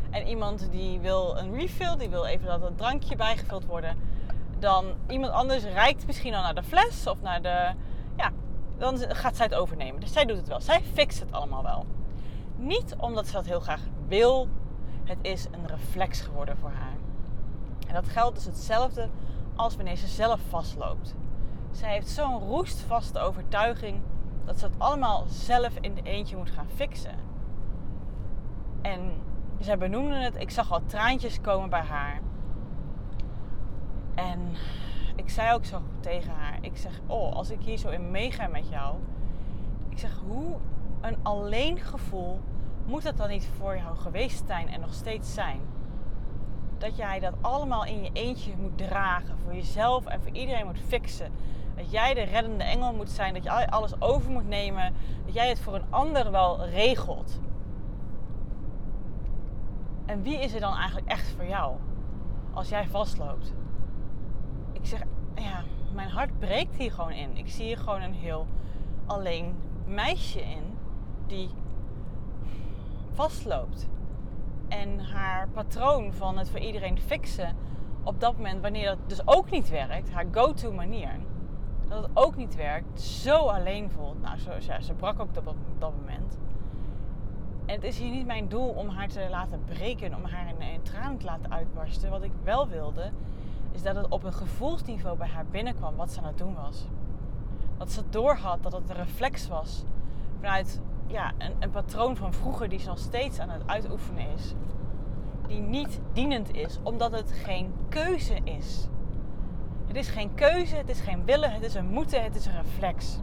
En 0.10 0.28
iemand 0.28 0.72
die 0.72 1.00
wil 1.00 1.38
een 1.38 1.56
refill, 1.56 1.98
die 1.98 2.10
wil 2.10 2.26
even 2.26 2.48
dat 2.48 2.62
het 2.62 2.78
drankje 2.78 3.16
bijgevuld 3.16 3.66
worden. 3.66 3.98
Dan 4.60 4.86
iemand 5.08 5.32
anders 5.32 5.64
reikt 5.64 6.06
misschien 6.06 6.34
al 6.34 6.42
naar 6.42 6.56
de 6.56 6.64
fles 6.64 7.08
of 7.08 7.22
naar 7.22 7.42
de... 7.42 7.72
Ja, 8.18 8.32
dan 8.78 8.98
gaat 8.98 9.36
zij 9.36 9.46
het 9.46 9.56
overnemen. 9.56 10.02
Dus 10.02 10.14
zij 10.14 10.26
doet 10.26 10.38
het 10.38 10.48
wel. 10.48 10.62
Zij 10.62 10.82
fixt 10.94 11.20
het 11.20 11.32
allemaal 11.32 11.64
wel. 11.64 11.86
Niet 12.56 12.96
omdat 12.98 13.28
ze 13.28 13.34
dat 13.34 13.46
heel 13.46 13.60
graag 13.60 13.82
wil. 14.08 14.48
Het 15.04 15.18
is 15.22 15.46
een 15.52 15.68
reflex 15.68 16.22
geworden 16.22 16.58
voor 16.58 16.72
haar. 16.72 17.03
En 17.94 18.02
dat 18.02 18.12
geldt 18.12 18.36
dus 18.36 18.46
hetzelfde 18.46 19.10
als 19.56 19.76
wanneer 19.76 19.96
ze 19.96 20.08
zelf 20.08 20.40
vastloopt. 20.50 21.16
Zij 21.72 21.92
heeft 21.92 22.10
zo'n 22.10 22.40
roestvaste 22.40 23.20
overtuiging 23.20 24.02
dat 24.46 24.60
ze 24.60 24.66
het 24.66 24.76
allemaal 24.78 25.24
zelf 25.28 25.78
in 25.82 25.94
de 25.94 26.02
eentje 26.02 26.38
moet 26.38 26.52
gaan 26.52 26.68
fixen. 26.76 27.16
En 28.82 29.12
zij 29.60 29.78
benoemde 29.78 30.16
het, 30.16 30.36
ik 30.36 30.50
zag 30.50 30.72
al 30.72 30.86
traantjes 30.86 31.42
komen 31.42 31.70
bij 31.70 31.82
haar. 31.82 32.22
En 34.16 34.40
ik 35.16 35.30
zei 35.30 35.54
ook 35.54 35.66
zo 35.66 35.82
tegen 36.00 36.34
haar, 36.34 36.58
ik 36.62 36.78
zeg, 36.78 37.00
oh, 37.06 37.34
als 37.34 37.50
ik 37.50 37.62
hier 37.62 37.78
zo 37.78 37.90
in 37.90 38.12
meega 38.12 38.48
met 38.48 38.70
jou. 38.70 38.96
Ik 39.90 40.00
zeg, 40.00 40.22
hoe 40.28 40.56
een 41.02 41.18
alleen 41.24 41.78
gevoel 41.80 42.40
moet 42.86 43.04
het 43.04 43.18
dan 43.18 43.30
niet 43.30 43.50
voor 43.58 43.78
jou 43.78 43.96
geweest 43.98 44.44
zijn 44.48 44.68
en 44.68 44.80
nog 44.80 44.94
steeds 44.94 45.34
zijn? 45.34 45.62
Dat 46.84 46.98
jij 46.98 47.20
dat 47.20 47.34
allemaal 47.42 47.86
in 47.86 48.04
je 48.04 48.10
eentje 48.14 48.54
moet 48.58 48.78
dragen, 48.78 49.38
voor 49.44 49.56
jezelf 49.56 50.06
en 50.06 50.22
voor 50.22 50.32
iedereen 50.32 50.66
moet 50.66 50.80
fixen. 50.80 51.32
Dat 51.76 51.92
jij 51.92 52.14
de 52.14 52.22
reddende 52.22 52.64
engel 52.64 52.94
moet 52.94 53.10
zijn, 53.10 53.34
dat 53.34 53.44
je 53.44 53.70
alles 53.70 54.02
over 54.02 54.32
moet 54.32 54.48
nemen, 54.48 54.94
dat 55.26 55.34
jij 55.34 55.50
het 55.50 55.60
voor 55.60 55.76
een 55.76 55.86
ander 55.90 56.32
wel 56.32 56.66
regelt. 56.66 57.40
En 60.06 60.24
wie 60.24 60.40
is 60.40 60.54
er 60.54 60.60
dan 60.60 60.76
eigenlijk 60.76 61.08
echt 61.08 61.30
voor 61.36 61.46
jou 61.46 61.76
als 62.54 62.70
jij 62.70 62.88
vastloopt? 62.88 63.54
Ik 64.72 64.86
zeg, 64.86 65.02
ja, 65.36 65.64
mijn 65.94 66.10
hart 66.10 66.40
breekt 66.40 66.76
hier 66.76 66.92
gewoon 66.92 67.12
in. 67.12 67.38
Ik 67.38 67.50
zie 67.50 67.66
hier 67.66 67.78
gewoon 67.78 68.02
een 68.02 68.14
heel 68.14 68.48
alleen 69.06 69.56
meisje 69.86 70.42
in 70.42 70.78
die 71.28 71.50
vastloopt. 73.12 73.90
En 74.82 75.00
haar 75.00 75.48
patroon 75.48 76.14
van 76.14 76.38
het 76.38 76.50
voor 76.50 76.60
iedereen 76.60 77.00
fixen 77.00 77.56
op 78.04 78.20
dat 78.20 78.36
moment, 78.36 78.62
wanneer 78.62 78.86
dat 78.86 78.98
dus 79.08 79.28
ook 79.28 79.50
niet 79.50 79.70
werkt, 79.70 80.12
haar 80.12 80.26
go-to 80.32 80.72
manier, 80.72 81.20
dat 81.88 82.04
het 82.04 82.12
ook 82.14 82.36
niet 82.36 82.56
werkt, 82.56 83.02
zo 83.02 83.36
alleen 83.36 83.92
voelt. 83.92 84.22
Nou, 84.22 84.38
zo, 84.38 84.52
ja, 84.60 84.82
ze 84.82 84.94
brak 84.94 85.20
ook 85.20 85.38
op 85.38 85.56
dat 85.80 85.94
moment. 86.00 86.38
En 87.66 87.76
het 87.76 87.84
is 87.84 88.00
hier 88.00 88.12
niet 88.12 88.26
mijn 88.26 88.48
doel 88.48 88.70
om 88.70 88.90
haar 88.90 89.08
te 89.08 89.28
laten 89.30 89.64
breken, 89.66 90.16
om 90.16 90.24
haar 90.24 90.48
in, 90.48 90.62
een 90.62 90.82
tranen 90.82 91.18
te 91.18 91.26
laten 91.26 91.52
uitbarsten. 91.52 92.10
Wat 92.10 92.24
ik 92.24 92.32
wel 92.44 92.68
wilde, 92.68 93.12
is 93.72 93.82
dat 93.82 93.96
het 93.96 94.08
op 94.10 94.24
een 94.24 94.34
gevoelsniveau 94.34 95.18
bij 95.18 95.28
haar 95.28 95.46
binnenkwam 95.46 95.96
wat 95.96 96.12
ze 96.12 96.20
aan 96.20 96.26
het 96.26 96.38
doen 96.38 96.56
was. 96.56 96.88
Dat 97.78 97.92
ze 97.92 98.02
doorhad 98.10 98.64
dat 98.64 98.72
het 98.72 98.90
een 98.90 98.96
reflex 98.96 99.48
was 99.48 99.84
vanuit 100.40 100.82
ja, 101.08 101.32
een, 101.38 101.54
een 101.60 101.70
patroon 101.70 102.16
van 102.16 102.34
vroeger 102.34 102.70
die 102.70 102.80
ze 102.80 102.88
nog 102.88 102.98
steeds 102.98 103.40
aan 103.40 103.50
het 103.50 103.62
uitoefenen 103.66 104.28
is. 104.36 104.54
Die 105.48 105.60
niet 105.60 106.00
dienend 106.14 106.56
is, 106.56 106.80
omdat 106.84 107.12
het 107.12 107.32
geen 107.32 107.74
keuze 107.90 108.36
is. 108.44 108.88
Het 109.88 109.96
is 109.96 110.10
geen 110.10 110.34
keuze, 110.34 110.76
het 110.76 110.90
is 110.90 111.00
geen 111.00 111.26
willen, 111.26 111.52
het 111.52 111.64
is 111.64 111.74
een 111.74 111.90
moeten, 111.90 112.24
het 112.24 112.36
is 112.36 112.46
een 112.46 112.62
reflex. 112.62 113.20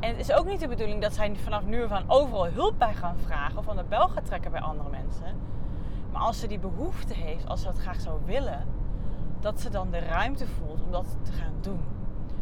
En 0.00 0.08
het 0.08 0.18
is 0.18 0.32
ook 0.32 0.46
niet 0.46 0.60
de 0.60 0.68
bedoeling 0.68 1.02
dat 1.02 1.14
zij 1.14 1.36
vanaf 1.36 1.64
nu 1.64 1.88
van 1.88 2.02
overal 2.06 2.46
hulp 2.46 2.78
bij 2.78 2.94
gaan 2.94 3.16
vragen 3.18 3.58
of 3.58 3.68
aan 3.68 3.76
de 3.76 3.84
bel 3.88 4.08
gaat 4.08 4.26
trekken 4.26 4.50
bij 4.50 4.60
andere 4.60 4.88
mensen. 4.88 5.36
Maar 6.12 6.22
als 6.22 6.40
ze 6.40 6.46
die 6.46 6.58
behoefte 6.58 7.14
heeft, 7.14 7.48
als 7.48 7.60
ze 7.60 7.66
dat 7.66 7.78
graag 7.78 8.00
zou 8.00 8.20
willen, 8.24 8.66
dat 9.40 9.60
ze 9.60 9.70
dan 9.70 9.90
de 9.90 9.98
ruimte 9.98 10.46
voelt 10.46 10.82
om 10.82 10.90
dat 10.90 11.16
te 11.22 11.32
gaan 11.32 11.54
doen. 11.60 11.80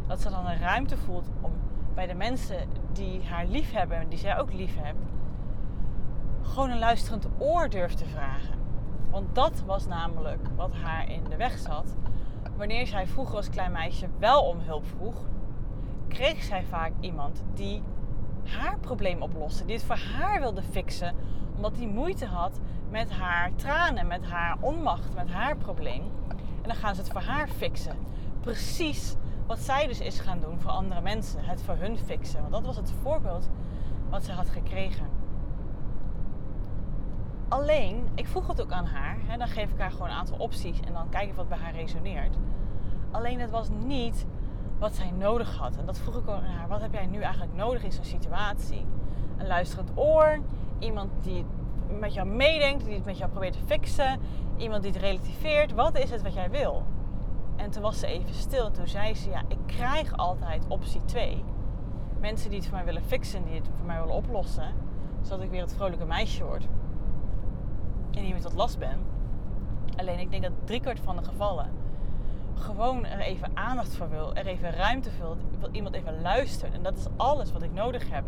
dat 0.07 0.21
ze 0.21 0.29
dan 0.29 0.45
een 0.45 0.59
ruimte 0.59 0.97
voelt 0.97 1.29
om 1.41 1.51
bij 1.93 2.07
de 2.07 2.13
mensen 2.13 2.57
die 2.91 3.23
haar 3.23 3.45
lief 3.45 3.71
hebben 3.71 3.97
en 3.97 4.09
die 4.09 4.19
zij 4.19 4.39
ook 4.39 4.53
lief 4.53 4.75
hebt, 4.79 5.05
gewoon 6.41 6.69
een 6.69 6.79
luisterend 6.79 7.27
oor 7.37 7.69
durft 7.69 7.97
te 7.97 8.05
vragen. 8.05 8.57
Want 9.11 9.35
dat 9.35 9.63
was 9.65 9.87
namelijk 9.87 10.47
wat 10.55 10.73
haar 10.73 11.09
in 11.09 11.23
de 11.23 11.35
weg 11.35 11.57
zat. 11.57 11.95
Wanneer 12.57 12.87
zij 12.87 13.07
vroeger 13.07 13.35
als 13.35 13.49
klein 13.49 13.71
meisje 13.71 14.07
wel 14.17 14.41
om 14.43 14.59
hulp 14.59 14.85
vroeg, 14.85 15.15
kreeg 16.07 16.43
zij 16.43 16.63
vaak 16.63 16.91
iemand 16.99 17.43
die 17.53 17.83
haar 18.43 18.77
probleem 18.79 19.21
oploste, 19.21 19.65
die 19.65 19.75
het 19.75 19.85
voor 19.85 19.99
haar 20.17 20.39
wilde 20.39 20.61
fixen, 20.61 21.15
omdat 21.55 21.75
die 21.75 21.87
moeite 21.87 22.25
had 22.25 22.59
met 22.89 23.11
haar 23.11 23.51
tranen, 23.55 24.07
met 24.07 24.25
haar 24.25 24.57
onmacht, 24.59 25.15
met 25.15 25.29
haar 25.29 25.57
probleem. 25.57 26.03
En 26.61 26.67
dan 26.67 26.75
gaan 26.75 26.95
ze 26.95 27.01
het 27.01 27.11
voor 27.11 27.21
haar 27.21 27.47
fixen. 27.47 27.97
Precies 28.41 29.15
wat 29.49 29.59
zij 29.59 29.87
dus 29.87 29.99
is 29.99 30.19
gaan 30.19 30.39
doen 30.39 30.59
voor 30.59 30.71
andere 30.71 31.01
mensen. 31.01 31.43
Het 31.43 31.61
voor 31.61 31.75
hun 31.75 31.97
fixen. 31.97 32.39
Want 32.39 32.51
dat 32.51 32.65
was 32.65 32.75
het 32.75 32.93
voorbeeld 33.01 33.49
wat 34.09 34.23
ze 34.23 34.31
had 34.31 34.49
gekregen. 34.49 35.05
Alleen, 37.47 38.07
ik 38.15 38.27
vroeg 38.27 38.47
het 38.47 38.61
ook 38.61 38.71
aan 38.71 38.85
haar. 38.85 39.17
Hè, 39.25 39.37
dan 39.37 39.47
geef 39.47 39.71
ik 39.71 39.79
haar 39.79 39.91
gewoon 39.91 40.07
een 40.07 40.15
aantal 40.15 40.37
opties 40.37 40.79
en 40.79 40.93
dan 40.93 41.09
kijk 41.09 41.29
ik 41.29 41.35
wat 41.35 41.49
bij 41.49 41.57
haar 41.57 41.73
resoneert. 41.73 42.37
Alleen 43.11 43.39
het 43.39 43.51
was 43.51 43.69
niet 43.85 44.25
wat 44.79 44.95
zij 44.95 45.11
nodig 45.11 45.57
had. 45.57 45.75
En 45.75 45.85
dat 45.85 45.99
vroeg 45.99 46.15
ik 46.15 46.27
ook 46.27 46.35
aan 46.35 46.43
haar. 46.43 46.67
Wat 46.67 46.81
heb 46.81 46.93
jij 46.93 47.05
nu 47.05 47.21
eigenlijk 47.21 47.53
nodig 47.53 47.83
in 47.83 47.91
zo'n 47.91 48.03
situatie? 48.03 48.85
Een 49.37 49.47
luisterend 49.47 49.91
oor. 49.95 50.39
Iemand 50.79 51.09
die 51.23 51.45
met 51.99 52.13
jou 52.13 52.27
meedenkt, 52.27 52.85
die 52.85 52.95
het 52.95 53.05
met 53.05 53.17
jou 53.17 53.31
probeert 53.31 53.53
te 53.53 53.65
fixen. 53.65 54.19
Iemand 54.57 54.83
die 54.83 54.91
het 54.91 55.01
relativeert. 55.01 55.73
Wat 55.73 55.97
is 55.97 56.09
het 56.09 56.21
wat 56.21 56.33
jij 56.33 56.49
wil? 56.49 56.83
En 57.59 57.69
toen 57.69 57.81
was 57.81 57.99
ze 57.99 58.07
even 58.07 58.33
stil. 58.33 58.65
En 58.65 58.73
toen 58.73 58.87
zei 58.87 59.15
ze, 59.15 59.29
ja, 59.29 59.41
ik 59.47 59.57
krijg 59.65 60.17
altijd 60.17 60.65
optie 60.67 61.05
2. 61.05 61.43
Mensen 62.19 62.49
die 62.49 62.59
het 62.59 62.67
voor 62.67 62.77
mij 62.77 62.85
willen 62.85 63.03
fixen, 63.03 63.43
die 63.43 63.55
het 63.55 63.69
voor 63.77 63.85
mij 63.85 63.99
willen 63.99 64.15
oplossen. 64.15 64.73
Zodat 65.21 65.43
ik 65.43 65.49
weer 65.49 65.61
het 65.61 65.73
vrolijke 65.73 66.05
meisje 66.05 66.43
word. 66.43 66.67
En 68.11 68.23
niet 68.23 68.31
meer 68.31 68.41
tot 68.41 68.53
last 68.53 68.79
ben. 68.79 68.99
Alleen 69.95 70.19
ik 70.19 70.31
denk 70.31 70.43
dat 70.43 70.51
driekwart 70.63 70.99
van 70.99 71.15
de 71.15 71.23
gevallen 71.23 71.79
gewoon 72.59 73.05
er 73.05 73.19
even 73.19 73.51
aandacht 73.53 73.95
voor 73.95 74.09
wil. 74.09 74.35
Er 74.35 74.45
even 74.45 74.71
ruimte 74.71 75.11
voor 75.11 75.37
wil. 75.59 75.69
Iemand 75.71 75.95
even 75.95 76.21
luistert. 76.21 76.73
En 76.73 76.83
dat 76.83 76.97
is 76.97 77.05
alles 77.15 77.51
wat 77.51 77.61
ik 77.61 77.73
nodig 77.73 78.09
heb. 78.09 78.23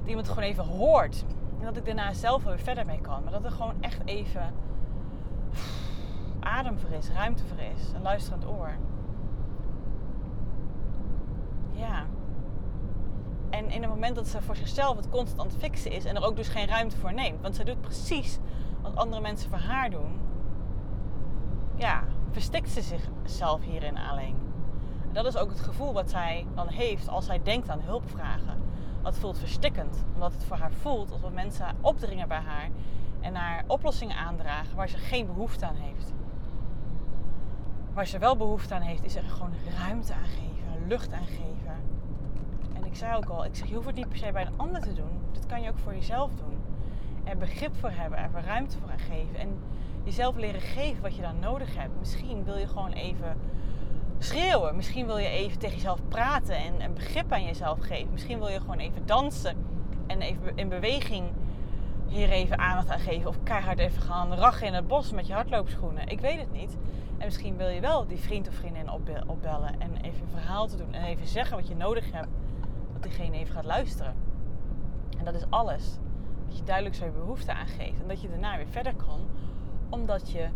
Dat 0.00 0.08
iemand 0.08 0.28
gewoon 0.28 0.44
even 0.44 0.64
hoort. 0.64 1.24
En 1.58 1.64
dat 1.64 1.76
ik 1.76 1.84
daarna 1.84 2.12
zelf 2.12 2.44
weer 2.44 2.58
verder 2.58 2.86
mee 2.86 3.00
kan. 3.00 3.22
Maar 3.22 3.32
dat 3.32 3.44
er 3.44 3.50
gewoon 3.50 3.74
echt 3.80 4.00
even 4.04 4.52
adem 6.46 6.78
voor 6.78 6.90
is, 6.90 7.08
is. 7.08 7.92
Een 7.94 8.02
luisterend 8.02 8.46
oor. 8.46 8.76
Ja. 11.70 12.04
En 13.50 13.70
in 13.70 13.80
het 13.80 13.90
moment 13.90 14.16
dat 14.16 14.28
ze 14.28 14.42
voor 14.42 14.56
zichzelf 14.56 14.96
het 14.96 15.08
constant 15.08 15.56
fixen 15.58 15.90
is 15.90 16.04
en 16.04 16.16
er 16.16 16.24
ook 16.24 16.36
dus 16.36 16.48
geen 16.48 16.66
ruimte 16.66 16.96
voor 16.96 17.12
neemt. 17.12 17.42
Want 17.42 17.56
ze 17.56 17.64
doet 17.64 17.80
precies 17.80 18.38
wat 18.82 18.96
andere 18.96 19.22
mensen 19.22 19.50
voor 19.50 19.58
haar 19.58 19.90
doen. 19.90 20.20
Ja, 21.74 22.04
verstikt 22.30 22.70
ze 22.70 22.82
zichzelf 22.82 23.62
hierin 23.62 23.98
alleen. 23.98 24.36
dat 25.12 25.26
is 25.26 25.36
ook 25.36 25.50
het 25.50 25.60
gevoel 25.60 25.92
wat 25.92 26.10
zij 26.10 26.46
dan 26.54 26.68
heeft 26.68 27.08
als 27.08 27.26
zij 27.26 27.42
denkt 27.42 27.68
aan 27.68 27.80
hulpvragen. 27.80 28.62
Dat 29.02 29.18
voelt 29.18 29.38
verstikkend, 29.38 30.04
omdat 30.14 30.32
het 30.32 30.44
voor 30.44 30.56
haar 30.56 30.72
voelt 30.72 31.12
alsof 31.12 31.32
mensen 31.32 31.76
opdringen 31.80 32.28
bij 32.28 32.40
haar 32.40 32.70
en 33.20 33.34
haar 33.34 33.64
oplossingen 33.66 34.16
aandragen 34.16 34.76
waar 34.76 34.88
ze 34.88 34.96
geen 34.96 35.26
behoefte 35.26 35.66
aan 35.66 35.74
heeft. 35.74 36.12
Waar 37.96 38.06
ze 38.06 38.18
wel 38.18 38.36
behoefte 38.36 38.74
aan 38.74 38.82
heeft, 38.82 39.04
is 39.04 39.16
er 39.16 39.22
gewoon 39.22 39.52
ruimte 39.78 40.14
aan 40.14 40.28
geven, 40.28 40.86
lucht 40.88 41.12
aan 41.12 41.26
geven. 41.26 41.76
En 42.74 42.84
ik 42.84 42.94
zei 42.94 43.16
ook 43.16 43.24
al, 43.24 43.44
ik 43.44 43.54
zeg, 43.54 43.68
je 43.68 43.74
hoeft 43.74 43.86
het 43.86 43.96
niet 43.96 44.08
per 44.08 44.18
se 44.18 44.32
bij 44.32 44.46
een 44.46 44.56
ander 44.58 44.80
te 44.80 44.92
doen. 44.92 45.20
Dit 45.32 45.46
kan 45.46 45.62
je 45.62 45.70
ook 45.70 45.78
voor 45.78 45.94
jezelf 45.94 46.30
doen. 46.34 46.58
Er 47.24 47.36
begrip 47.36 47.76
voor 47.76 47.90
hebben, 47.90 48.18
er 48.18 48.44
ruimte 48.44 48.78
voor 48.78 48.90
geven. 48.96 49.38
En 49.38 49.58
jezelf 50.04 50.36
leren 50.36 50.60
geven 50.60 51.02
wat 51.02 51.16
je 51.16 51.22
dan 51.22 51.38
nodig 51.38 51.76
hebt. 51.76 51.98
Misschien 51.98 52.44
wil 52.44 52.56
je 52.56 52.66
gewoon 52.66 52.92
even 52.92 53.36
schreeuwen. 54.18 54.76
Misschien 54.76 55.06
wil 55.06 55.18
je 55.18 55.28
even 55.28 55.58
tegen 55.58 55.76
jezelf 55.76 56.00
praten 56.08 56.56
en 56.56 56.80
een 56.80 56.94
begrip 56.94 57.32
aan 57.32 57.44
jezelf 57.44 57.78
geven. 57.80 58.12
Misschien 58.12 58.38
wil 58.38 58.48
je 58.48 58.60
gewoon 58.60 58.78
even 58.78 59.06
dansen 59.06 59.56
en 60.06 60.20
even 60.20 60.56
in 60.56 60.68
beweging 60.68 61.24
hier 62.06 62.30
even 62.30 62.58
aandacht 62.58 62.90
aan 62.90 62.98
geven. 62.98 63.28
Of 63.28 63.42
keihard 63.42 63.78
even 63.78 64.02
gaan 64.02 64.34
rachen 64.34 64.66
in 64.66 64.74
het 64.74 64.86
bos 64.86 65.12
met 65.12 65.26
je 65.26 65.32
hardloopschoenen. 65.32 66.08
Ik 66.08 66.20
weet 66.20 66.38
het 66.38 66.52
niet. 66.52 66.76
En 67.18 67.24
misschien 67.24 67.56
wil 67.56 67.68
je 67.68 67.80
wel 67.80 68.06
die 68.06 68.18
vriend 68.18 68.48
of 68.48 68.54
vriendin 68.54 68.90
opbellen 69.26 69.80
en 69.80 69.96
even 69.96 70.20
een 70.20 70.30
verhaal 70.30 70.66
te 70.66 70.76
doen. 70.76 70.92
En 70.92 71.02
even 71.04 71.26
zeggen 71.26 71.56
wat 71.56 71.68
je 71.68 71.76
nodig 71.76 72.12
hebt. 72.12 72.28
Dat 72.92 73.02
diegene 73.02 73.36
even 73.36 73.54
gaat 73.54 73.64
luisteren. 73.64 74.14
En 75.18 75.24
dat 75.24 75.34
is 75.34 75.50
alles. 75.50 75.98
Dat 76.46 76.56
je 76.56 76.64
duidelijk 76.64 76.94
zo 76.94 77.04
je 77.04 77.10
behoefte 77.10 77.52
aangeeft. 77.52 78.00
En 78.00 78.08
dat 78.08 78.20
je 78.20 78.28
daarna 78.28 78.56
weer 78.56 78.66
verder 78.66 78.94
kan. 78.94 79.20
Omdat 79.88 80.30
je 80.30 80.48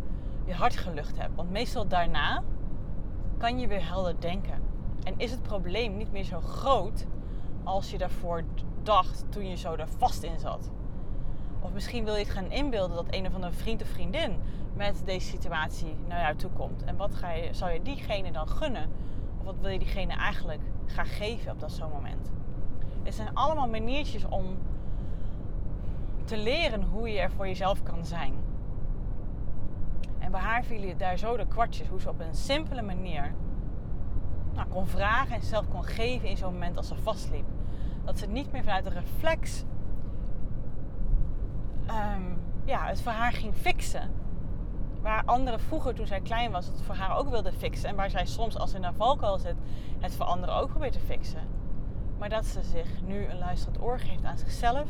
je 0.44 0.54
hart 0.54 0.76
gelucht 0.76 1.18
hebt. 1.18 1.34
Want 1.34 1.50
meestal 1.50 1.86
daarna 1.86 2.42
kan 3.38 3.58
je 3.58 3.66
weer 3.66 3.88
helder 3.88 4.20
denken. 4.20 4.62
En 5.04 5.14
is 5.16 5.30
het 5.30 5.42
probleem 5.42 5.96
niet 5.96 6.12
meer 6.12 6.24
zo 6.24 6.40
groot 6.40 7.06
als 7.64 7.90
je 7.90 7.98
daarvoor 7.98 8.44
dacht 8.82 9.24
toen 9.28 9.48
je 9.48 9.56
zo 9.56 9.74
er 9.74 9.88
vast 9.88 10.22
in 10.22 10.38
zat. 10.38 10.70
Of 11.60 11.72
misschien 11.72 12.04
wil 12.04 12.14
je 12.14 12.24
het 12.24 12.32
gaan 12.32 12.50
inbeelden 12.50 12.96
dat 12.96 13.14
een 13.14 13.26
of 13.26 13.34
andere 13.34 13.52
vriend 13.52 13.82
of 13.82 13.88
vriendin 13.88 14.36
met 14.74 15.02
deze 15.04 15.26
situatie 15.26 15.96
naar 16.08 16.20
jou 16.20 16.36
toe 16.36 16.50
komt. 16.50 16.84
En 16.84 16.96
wat 16.96 17.14
ga 17.14 17.32
je, 17.32 17.54
zou 17.54 17.72
je 17.72 17.82
diegene 17.82 18.32
dan 18.32 18.48
gunnen? 18.48 18.90
Of 19.38 19.44
wat 19.44 19.56
wil 19.60 19.70
je 19.70 19.78
diegene 19.78 20.12
eigenlijk 20.12 20.60
gaan 20.86 21.06
geven 21.06 21.52
op 21.52 21.60
dat 21.60 21.72
zo'n 21.72 21.90
moment? 21.90 22.30
Het 23.02 23.14
zijn 23.14 23.34
allemaal 23.34 23.68
maniertjes 23.68 24.24
om 24.24 24.58
te 26.24 26.36
leren 26.36 26.82
hoe 26.82 27.08
je 27.08 27.18
er 27.18 27.30
voor 27.30 27.46
jezelf 27.46 27.82
kan 27.82 28.06
zijn. 28.06 28.34
En 30.18 30.30
bij 30.30 30.40
haar 30.40 30.64
vielen 30.64 30.98
daar 30.98 31.18
zo 31.18 31.36
de 31.36 31.46
kwartjes, 31.46 31.88
hoe 31.88 32.00
ze 32.00 32.08
op 32.08 32.20
een 32.20 32.34
simpele 32.34 32.82
manier 32.82 33.34
nou, 34.54 34.68
kon 34.68 34.86
vragen 34.86 35.34
en 35.34 35.42
zelf 35.42 35.68
kon 35.68 35.84
geven 35.84 36.28
in 36.28 36.36
zo'n 36.36 36.52
moment 36.52 36.76
als 36.76 36.88
ze 36.88 36.96
vastliep. 36.96 37.46
Dat 38.04 38.18
ze 38.18 38.26
niet 38.26 38.52
meer 38.52 38.62
vanuit 38.62 38.86
een 38.86 38.92
reflex 38.92 39.64
um, 41.90 42.42
ja, 42.64 42.86
het 42.86 43.02
voor 43.02 43.12
haar 43.12 43.32
ging 43.32 43.54
fixen. 43.54 44.10
Waar 45.02 45.24
anderen 45.24 45.60
vroeger, 45.60 45.94
toen 45.94 46.06
zij 46.06 46.20
klein 46.20 46.50
was, 46.50 46.66
het 46.66 46.82
voor 46.82 46.94
haar 46.94 47.16
ook 47.16 47.28
wilden 47.28 47.52
fixen. 47.52 47.88
En 47.88 47.96
waar 47.96 48.10
zij 48.10 48.26
soms, 48.26 48.58
als 48.58 48.70
ze 48.70 48.76
in 48.76 48.84
een 48.84 48.94
valkuil 48.94 49.38
zit, 49.38 49.56
het 49.98 50.14
voor 50.14 50.26
anderen 50.26 50.54
ook 50.54 50.68
probeert 50.68 50.92
te 50.92 51.00
fixen. 51.00 51.48
Maar 52.18 52.28
dat 52.28 52.46
ze 52.46 52.62
zich 52.62 53.02
nu 53.02 53.26
een 53.26 53.38
luisterend 53.38 53.82
oor 53.82 53.98
geeft 53.98 54.24
aan 54.24 54.38
zichzelf. 54.38 54.88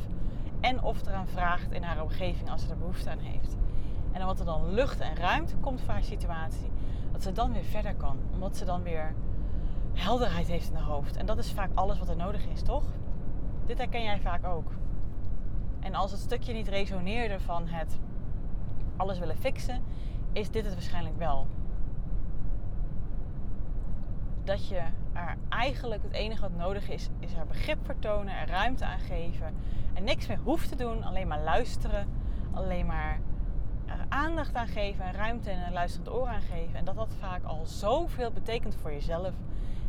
En 0.61 0.83
of 0.83 1.07
eraan 1.07 1.29
vraagt 1.29 1.73
in 1.73 1.83
haar 1.83 2.03
omgeving 2.03 2.51
als 2.51 2.63
ze 2.63 2.71
er 2.71 2.79
behoefte 2.79 3.11
aan 3.11 3.19
heeft. 3.19 3.57
En 4.13 4.27
wat 4.27 4.39
er 4.39 4.45
dan 4.45 4.75
lucht 4.75 5.01
en 5.01 5.17
ruimte 5.17 5.57
komt 5.57 5.81
voor 5.81 5.93
haar 5.93 6.03
situatie. 6.03 6.71
Dat 7.13 7.23
ze 7.23 7.33
dan 7.33 7.53
weer 7.53 7.65
verder 7.65 7.95
kan. 7.95 8.19
Omdat 8.33 8.57
ze 8.57 8.65
dan 8.65 8.83
weer 8.83 9.15
helderheid 9.93 10.47
heeft 10.47 10.69
in 10.69 10.75
haar 10.75 10.85
hoofd. 10.85 11.17
En 11.17 11.27
dat 11.27 11.39
is 11.39 11.53
vaak 11.53 11.71
alles 11.75 11.99
wat 11.99 12.09
er 12.09 12.17
nodig 12.17 12.47
is, 12.47 12.63
toch? 12.63 12.85
Dit 13.67 13.79
herken 13.79 14.03
jij 14.03 14.21
vaak 14.21 14.45
ook. 14.45 14.73
En 15.81 15.95
als 15.95 16.11
het 16.11 16.21
stukje 16.21 16.53
niet 16.53 16.69
resoneerde 16.69 17.41
van 17.41 17.67
het 17.67 17.99
alles 18.97 19.19
willen 19.19 19.37
fixen, 19.37 19.83
is 20.33 20.51
dit 20.51 20.65
het 20.65 20.75
waarschijnlijk 20.75 21.19
wel. 21.19 21.47
Dat 24.45 24.69
je 24.69 24.83
er 25.13 25.37
eigenlijk 25.49 26.03
het 26.03 26.13
enige 26.13 26.41
wat 26.41 26.57
nodig 26.57 26.89
is, 26.89 27.09
is 27.19 27.35
er 27.35 27.47
begrip 27.47 27.79
vertonen, 27.85 28.35
er 28.35 28.49
ruimte 28.49 28.85
aan 28.85 28.99
geven. 28.99 29.55
En 29.95 30.05
niks 30.05 30.27
meer 30.27 30.39
hoeft 30.45 30.69
te 30.69 30.77
doen, 30.77 31.03
alleen 31.03 31.29
maar 31.29 31.41
luisteren, 31.41 32.09
alleen 32.53 32.87
maar 32.87 33.21
er 33.87 34.07
aandacht 34.09 34.55
aan 34.55 34.67
geven 34.67 35.05
en 35.05 35.13
ruimte 35.13 35.51
en 35.51 35.67
een 35.67 35.73
luisterend 35.73 36.11
oor 36.11 36.27
aan 36.27 36.41
geven. 36.41 36.75
En 36.75 36.85
dat 36.85 36.97
dat 36.97 37.15
vaak 37.19 37.45
al 37.45 37.67
zoveel 37.67 38.31
betekent 38.31 38.75
voor 38.75 38.93
jezelf 38.93 39.35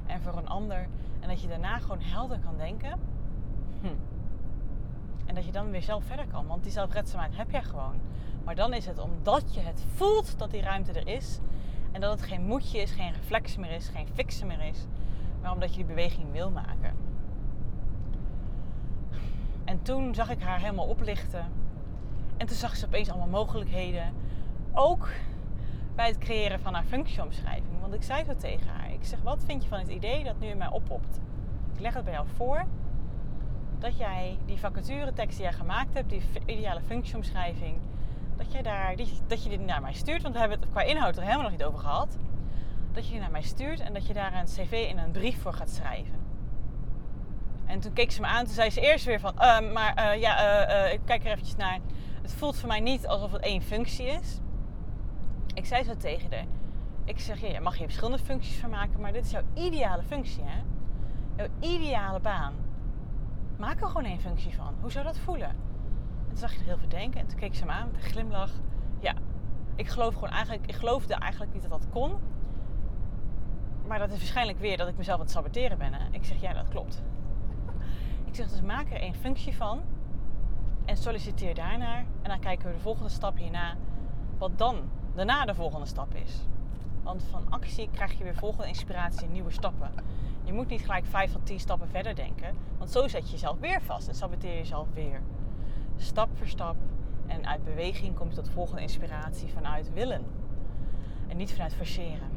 en 0.06 0.22
voor 0.22 0.38
een 0.38 0.48
ander. 0.48 0.88
En 1.20 1.28
dat 1.28 1.42
je 1.42 1.48
daarna 1.48 1.80
gewoon 1.80 2.02
helder 2.02 2.40
kan 2.40 2.58
denken. 2.58 3.00
Hm, 3.82 3.88
en 5.26 5.36
dat 5.36 5.46
je 5.46 5.52
dan 5.52 5.72
weer 5.72 5.82
zelf 5.82 6.04
verder 6.04 6.28
kan. 6.28 6.48
Want 6.48 6.64
die 6.64 6.72
zelfredzaamheid 6.72 7.38
heb 7.38 7.52
jij 7.52 7.64
gewoon. 7.64 8.00
Maar 8.44 8.56
dan 8.56 8.74
is 8.74 8.86
het 8.86 9.00
omdat 9.00 9.54
je 9.54 9.60
het 9.60 9.84
voelt 9.96 10.40
dat 10.40 10.52
die 10.52 10.62
ruimte 10.62 10.92
er 10.92 11.08
is. 11.08 11.40
En 11.92 12.02
dat 12.02 12.12
het 12.12 12.30
geen 12.30 12.46
moedje 12.46 12.82
is, 12.82 12.92
geen 12.92 13.14
reflex 13.14 13.56
meer 13.58 13.72
is, 13.72 13.88
geen 13.88 14.08
fixen 14.14 14.48
meer 14.48 14.62
is. 14.62 14.86
Maar 15.42 15.52
omdat 15.52 15.70
je 15.70 15.76
die 15.76 15.86
beweging 15.86 16.32
wil 16.32 16.52
maken. 16.52 16.96
En 19.64 19.82
toen 19.82 20.16
zag 20.16 20.30
ik 20.30 20.42
haar 20.42 20.60
helemaal 20.60 20.88
oplichten. 20.88 21.52
En 22.38 22.48
toen 22.48 22.58
zag 22.58 22.76
ze 22.76 22.86
opeens 22.86 23.10
allemaal 23.10 23.28
mogelijkheden. 23.28 24.14
Ook 24.74 25.10
bij 25.96 26.08
het 26.08 26.18
creëren 26.18 26.60
van 26.60 26.74
haar 26.74 26.84
functieomschrijving. 26.84 27.80
Want 27.82 27.94
ik 27.94 28.04
zei 28.04 28.24
zo 28.24 28.36
tegen 28.36 28.68
haar. 28.68 28.92
Ik 28.92 29.04
zeg, 29.06 29.22
wat 29.22 29.44
vind 29.46 29.64
je 29.64 29.70
van 29.70 29.80
het 29.80 29.90
idee 29.90 30.24
dat 30.24 30.40
nu 30.40 30.48
in 30.48 30.58
mij 30.58 30.70
oppopt? 30.70 31.20
Ik 31.74 31.80
leg 31.80 31.94
het 31.94 32.04
bij 32.04 32.14
jou 32.14 32.28
voor 32.36 32.66
dat 33.82 33.98
jij 33.98 34.38
die 34.46 34.60
vacature 34.60 35.14
tekst 35.14 35.38
die 35.38 35.46
jij 35.46 35.54
gemaakt 35.54 35.94
hebt, 35.94 36.10
die 36.10 36.22
ideale 36.46 36.82
functieomschrijving, 36.82 37.78
dat, 38.38 38.52
jij 38.52 38.62
daar, 38.62 38.96
die, 38.96 39.08
dat 39.28 39.44
je 39.44 39.50
die 39.50 39.60
naar 39.60 39.82
mij 39.82 39.94
stuurt. 39.94 40.22
Want 40.22 40.34
we 40.34 40.40
hebben 40.40 40.60
het 40.60 40.70
qua 40.70 40.82
inhoud 40.82 41.16
er 41.16 41.24
helemaal 41.24 41.44
nog 41.44 41.52
niet 41.52 41.64
over 41.64 41.80
gehad. 41.80 42.18
dat 42.94 43.06
je 43.06 43.12
die 43.12 43.20
naar 43.20 43.32
mij 43.32 43.42
stuurt 43.42 43.80
en 43.80 43.94
dat 43.94 44.08
je 44.08 44.14
daar 44.14 44.34
een 44.34 44.46
cv 44.46 44.88
en 44.90 44.98
een 44.98 45.12
brief 45.12 45.42
voor 45.42 45.54
gaat 45.54 45.70
schrijven. 45.70 46.20
En 47.66 47.80
toen 47.80 47.94
keek 47.94 48.12
ze 48.12 48.22
me 48.22 48.28
aan, 48.28 48.46
toen 48.46 48.54
zei 48.54 48.70
ze 48.70 48.82
eerst 48.82 49.06
weer 49.06 49.20
van, 49.20 49.40
"Eh, 49.40 49.74
maar 49.74 49.94
eh, 49.96 50.22
ja, 50.22 50.38
eh, 50.38 50.86
eh, 50.86 50.94
ik 50.94 51.00
kijk 51.06 51.24
er 51.26 51.32
eventjes 51.32 51.56
naar. 51.56 51.80
Het 52.22 52.34
voelt 52.34 52.58
voor 52.58 52.68
mij 52.68 52.80
niet 52.80 53.08
alsof 53.08 53.32
het 53.32 53.42
één 53.42 53.62
functie 53.62 54.06
is. 54.06 54.40
Ik 55.54 55.66
zei 55.66 55.84
zo 55.84 55.98
tegen 55.98 56.32
haar, 56.32 56.46
ik 57.06 57.20
zeg, 57.20 57.42
ja, 57.42 57.48
je 57.48 57.60
mag 57.60 57.78
hier 57.78 57.86
verschillende 57.86 58.24
functies 58.24 58.58
van 58.58 58.70
maken, 58.70 59.00
maar 59.02 59.14
dit 59.14 59.26
is 59.26 59.32
jouw 59.32 59.44
ideale 59.54 60.04
functie, 60.04 60.44
hè? 60.46 60.62
Jouw 61.38 61.48
ideale 61.60 62.20
baan. 62.20 62.54
Maak 63.62 63.82
er 63.82 63.88
gewoon 63.88 64.06
één 64.06 64.20
functie 64.20 64.56
van. 64.56 64.76
Hoe 64.82 64.92
zou 64.92 65.06
dat 65.06 65.18
voelen? 65.18 65.50
En 65.50 66.28
toen 66.28 66.38
zag 66.38 66.54
je 66.54 66.60
er 66.60 66.66
heel 66.66 66.78
veel 66.78 66.90
denken 66.90 67.20
en 67.20 67.28
toen 67.28 67.40
keek 67.40 67.56
ze 67.56 67.66
me 67.66 67.72
aan 67.72 67.92
met 67.92 68.04
een 68.04 68.10
glimlach. 68.10 68.52
Ja, 69.00 69.14
ik 69.76 69.88
geloof 69.88 70.14
gewoon 70.14 70.30
eigenlijk, 70.30 70.68
ik 70.68 70.76
geloofde 70.76 71.14
eigenlijk 71.14 71.54
niet 71.54 71.62
dat 71.62 71.72
dat 71.72 71.90
kon. 71.90 72.14
Maar 73.88 74.00
dat 74.00 74.12
is 74.12 74.18
waarschijnlijk 74.18 74.60
weer 74.60 74.78
dat 74.78 74.88
ik 74.88 74.98
mezelf 74.98 75.20
aan 75.20 75.26
het 75.26 75.34
saboteren 75.34 75.78
ben. 75.78 75.94
Ik 76.12 76.26
zeg, 76.26 76.42
ja, 76.42 76.54
dat 76.54 76.68
klopt. 76.68 77.04
Ik 78.30 78.36
zeg, 78.36 78.50
dus 78.50 78.62
maak 78.62 78.92
er 78.92 79.00
één 79.00 79.16
functie 79.16 79.56
van. 79.56 79.82
En 80.86 80.98
solliciteer 80.98 81.56
daarnaar. 81.56 82.06
En 82.22 82.30
dan 82.30 82.40
kijken 82.40 82.68
we 82.68 82.74
de 82.74 82.82
volgende 82.82 83.10
stap 83.10 83.38
hierna. 83.38 83.76
Wat 84.38 84.58
dan 84.58 84.90
daarna 85.16 85.46
de 85.46 85.56
volgende 85.56 85.86
stap 85.86 86.16
is. 86.16 86.46
Want 87.04 87.24
van 87.24 87.46
actie 87.50 87.90
krijg 87.92 88.18
je 88.18 88.24
weer 88.24 88.36
volgende 88.36 88.68
inspiratie 88.68 89.26
en 89.26 89.32
nieuwe 89.32 89.52
stappen. 89.52 89.92
Je 90.52 90.58
moet 90.58 90.68
niet 90.68 90.82
gelijk 90.82 91.06
vijf 91.06 91.32
tot 91.32 91.46
tien 91.46 91.60
stappen 91.60 91.90
verder 91.90 92.16
denken. 92.16 92.56
Want 92.78 92.92
zo 92.92 93.08
zet 93.08 93.26
je 93.26 93.32
jezelf 93.32 93.60
weer 93.60 93.82
vast 93.82 94.08
en 94.08 94.16
saboteer 94.16 94.52
je 94.52 94.58
jezelf 94.58 94.88
weer. 94.94 95.22
Stap 95.98 96.30
voor 96.34 96.48
stap. 96.48 96.76
En 97.28 97.48
uit 97.48 97.64
beweging 97.64 98.16
kom 98.16 98.30
je 98.30 98.36
tot 98.36 98.50
volgende 98.50 98.82
inspiratie 98.82 99.48
vanuit 99.48 99.94
willen. 99.94 100.26
En 101.28 101.38
niet 101.38 101.52
vanuit 101.52 101.76
forceren. 101.76 102.30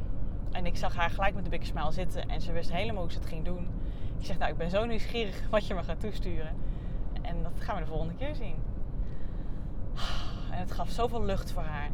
En 0.51 0.65
ik 0.65 0.77
zag 0.77 0.95
haar 0.95 1.09
gelijk 1.09 1.35
met 1.35 1.43
de 1.43 1.49
big 1.49 1.65
smile 1.65 1.91
zitten 1.91 2.29
en 2.29 2.41
ze 2.41 2.51
wist 2.51 2.71
helemaal 2.71 3.01
hoe 3.01 3.11
ze 3.11 3.17
het 3.17 3.27
ging 3.27 3.45
doen. 3.45 3.67
Ik 4.19 4.25
zeg, 4.25 4.37
nou, 4.37 4.51
ik 4.51 4.57
ben 4.57 4.69
zo 4.69 4.85
nieuwsgierig 4.85 5.43
wat 5.49 5.67
je 5.67 5.73
me 5.73 5.83
gaat 5.83 5.99
toesturen. 5.99 6.55
En 7.21 7.43
dat 7.43 7.53
gaan 7.57 7.75
we 7.75 7.81
de 7.81 7.87
volgende 7.87 8.15
keer 8.15 8.35
zien. 8.35 8.55
En 10.51 10.59
het 10.59 10.71
gaf 10.71 10.89
zoveel 10.89 11.23
lucht 11.23 11.51
voor 11.51 11.63
haar. 11.63 11.89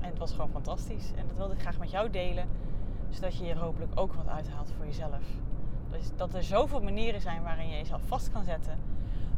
En 0.00 0.08
het 0.08 0.18
was 0.18 0.30
gewoon 0.30 0.50
fantastisch. 0.50 1.12
En 1.16 1.26
dat 1.26 1.36
wilde 1.36 1.54
ik 1.54 1.60
graag 1.60 1.78
met 1.78 1.90
jou 1.90 2.10
delen. 2.10 2.48
Zodat 3.08 3.36
je 3.36 3.44
hier 3.44 3.58
hopelijk 3.58 3.92
ook 3.94 4.12
wat 4.12 4.28
uithaalt 4.28 4.72
voor 4.76 4.86
jezelf. 4.86 5.22
Dat 6.16 6.34
er 6.34 6.42
zoveel 6.42 6.82
manieren 6.82 7.20
zijn 7.20 7.42
waarin 7.42 7.68
je 7.68 7.76
jezelf 7.76 8.02
vast 8.06 8.32
kan 8.32 8.44
zetten. 8.44 8.78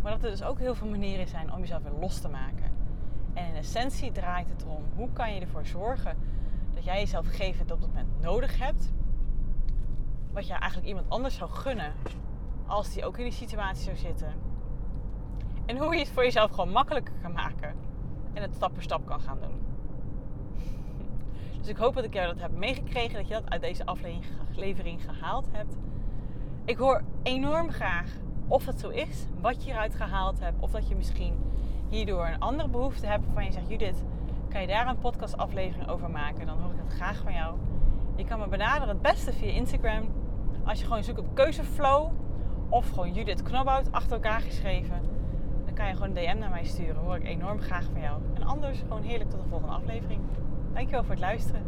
Maar 0.02 0.12
dat 0.12 0.24
er 0.24 0.30
dus 0.30 0.42
ook 0.42 0.58
heel 0.58 0.74
veel 0.74 0.88
manieren 0.88 1.28
zijn 1.28 1.52
om 1.52 1.60
jezelf 1.60 1.82
weer 1.82 1.98
los 2.00 2.20
te 2.20 2.28
maken. 2.28 2.70
En 3.34 3.46
in 3.46 3.54
essentie 3.54 4.12
draait 4.12 4.48
het 4.48 4.64
om 4.64 4.84
hoe 4.94 5.12
kan 5.12 5.34
je 5.34 5.40
ervoor 5.40 5.66
zorgen 5.66 6.16
dat 6.74 6.84
jij 6.84 6.98
jezelf 6.98 7.26
geeft 7.26 7.58
wat 7.58 7.70
op 7.70 7.80
dat 7.80 7.88
moment 7.88 8.20
nodig 8.20 8.58
hebt. 8.58 8.92
Wat 10.32 10.46
je 10.46 10.52
eigenlijk 10.52 10.88
iemand 10.88 11.10
anders 11.10 11.34
zou 11.36 11.50
gunnen 11.50 11.92
als 12.66 12.92
die 12.92 13.04
ook 13.04 13.18
in 13.18 13.24
die 13.24 13.32
situatie 13.32 13.84
zou 13.84 13.96
zitten. 13.96 14.34
En 15.66 15.78
hoe 15.78 15.94
je 15.94 16.00
het 16.00 16.08
voor 16.08 16.22
jezelf 16.22 16.50
gewoon 16.50 16.70
makkelijker 16.70 17.14
kan 17.22 17.32
maken. 17.32 17.74
En 18.32 18.42
het 18.42 18.54
stap 18.54 18.72
voor 18.72 18.82
stap 18.82 19.06
kan 19.06 19.20
gaan 19.20 19.38
doen. 19.40 19.60
Dus 21.58 21.68
ik 21.68 21.76
hoop 21.76 21.94
dat 21.94 22.04
ik 22.04 22.14
jou 22.14 22.26
dat 22.26 22.40
heb 22.40 22.50
meegekregen. 22.50 23.14
Dat 23.14 23.28
je 23.28 23.34
dat 23.34 23.50
uit 23.50 23.60
deze 23.60 23.86
aflevering 23.86 25.02
gehaald 25.02 25.46
hebt. 25.52 25.76
Ik 26.66 26.76
hoor 26.76 27.02
enorm 27.22 27.70
graag 27.70 28.10
of 28.46 28.66
het 28.66 28.80
zo 28.80 28.88
is. 28.88 29.26
Wat 29.40 29.64
je 29.64 29.70
eruit 29.70 29.94
gehaald 29.94 30.40
hebt. 30.40 30.60
Of 30.60 30.70
dat 30.70 30.88
je 30.88 30.96
misschien 30.96 31.34
hierdoor 31.88 32.26
een 32.26 32.40
andere 32.40 32.68
behoefte 32.68 33.06
hebt. 33.06 33.24
Van 33.32 33.44
je 33.44 33.52
zegt 33.52 33.68
Judith, 33.68 34.04
kan 34.48 34.60
je 34.60 34.66
daar 34.66 34.88
een 34.88 34.98
podcastaflevering 34.98 35.88
over 35.88 36.10
maken? 36.10 36.46
Dan 36.46 36.58
hoor 36.58 36.72
ik 36.72 36.78
het 36.84 36.92
graag 36.92 37.22
van 37.22 37.32
jou. 37.32 37.56
Je 38.16 38.24
kan 38.24 38.38
me 38.38 38.48
benaderen 38.48 38.88
het 38.88 39.02
beste 39.02 39.32
via 39.32 39.52
Instagram. 39.52 40.08
Als 40.64 40.78
je 40.80 40.86
gewoon 40.86 41.04
zoekt 41.04 41.18
op 41.18 41.34
keuzeflow. 41.34 42.10
Of 42.68 42.88
gewoon 42.88 43.12
Judith 43.12 43.42
Knobhout 43.42 43.92
achter 43.92 44.12
elkaar 44.12 44.40
geschreven 44.40 45.00
dan 45.64 45.74
kan 45.74 45.86
je 45.86 45.92
gewoon 45.92 46.08
een 46.08 46.14
DM 46.14 46.38
naar 46.38 46.50
mij 46.50 46.64
sturen. 46.64 46.96
Hoor 46.96 47.16
ik 47.16 47.24
enorm 47.24 47.60
graag 47.60 47.84
van 47.92 48.00
jou. 48.00 48.20
En 48.34 48.42
anders 48.42 48.78
gewoon 48.78 49.02
heerlijk 49.02 49.30
tot 49.30 49.40
de 49.40 49.48
volgende 49.48 49.74
aflevering. 49.74 50.20
Dankjewel 50.72 51.02
voor 51.02 51.10
het 51.10 51.20
luisteren. 51.20 51.62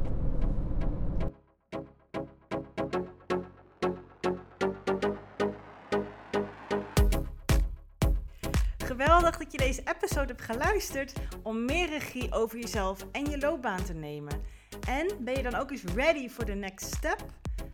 Geweldig 8.98 9.38
dat 9.38 9.52
je 9.52 9.58
deze 9.58 9.82
episode 9.84 10.26
hebt 10.26 10.42
geluisterd 10.42 11.12
om 11.42 11.64
meer 11.64 11.88
regie 11.88 12.32
over 12.32 12.58
jezelf 12.58 13.06
en 13.12 13.30
je 13.30 13.38
loopbaan 13.38 13.84
te 13.84 13.92
nemen. 13.92 14.42
En 14.88 15.10
ben 15.20 15.36
je 15.36 15.42
dan 15.42 15.54
ook 15.54 15.70
eens 15.70 15.84
ready 15.94 16.28
for 16.28 16.44
the 16.44 16.52
next 16.52 16.94
step? 16.94 17.24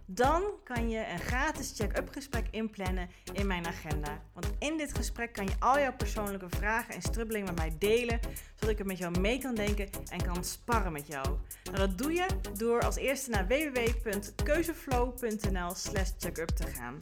Dan 0.07 0.43
kan 0.65 0.89
je 0.89 1.07
een 1.13 1.19
gratis 1.19 1.73
check-up 1.77 2.09
gesprek 2.13 2.47
inplannen 2.51 3.09
in 3.33 3.47
mijn 3.47 3.67
agenda. 3.67 4.21
Want 4.33 4.51
in 4.59 4.77
dit 4.77 4.97
gesprek 4.97 5.33
kan 5.33 5.45
je 5.45 5.53
al 5.59 5.79
jouw 5.79 5.97
persoonlijke 5.97 6.49
vragen 6.49 6.95
en 6.95 7.03
strubbelingen 7.03 7.47
met 7.47 7.57
mij 7.57 7.77
delen, 7.79 8.21
zodat 8.55 8.69
ik 8.69 8.79
er 8.79 8.87
met 8.87 8.99
jou 8.99 9.21
mee 9.21 9.39
kan 9.39 9.55
denken 9.55 9.89
en 10.09 10.23
kan 10.23 10.45
sparren 10.45 10.93
met 10.93 11.07
jou. 11.07 11.27
Nou, 11.65 11.77
dat 11.77 11.99
doe 11.99 12.13
je 12.13 12.27
door 12.57 12.83
als 12.83 12.97
eerste 12.97 13.31
naar 13.31 13.47
www.keuzeflow.nl/slash 13.47 16.11
checkup 16.19 16.49
te 16.49 16.67
gaan. 16.67 16.97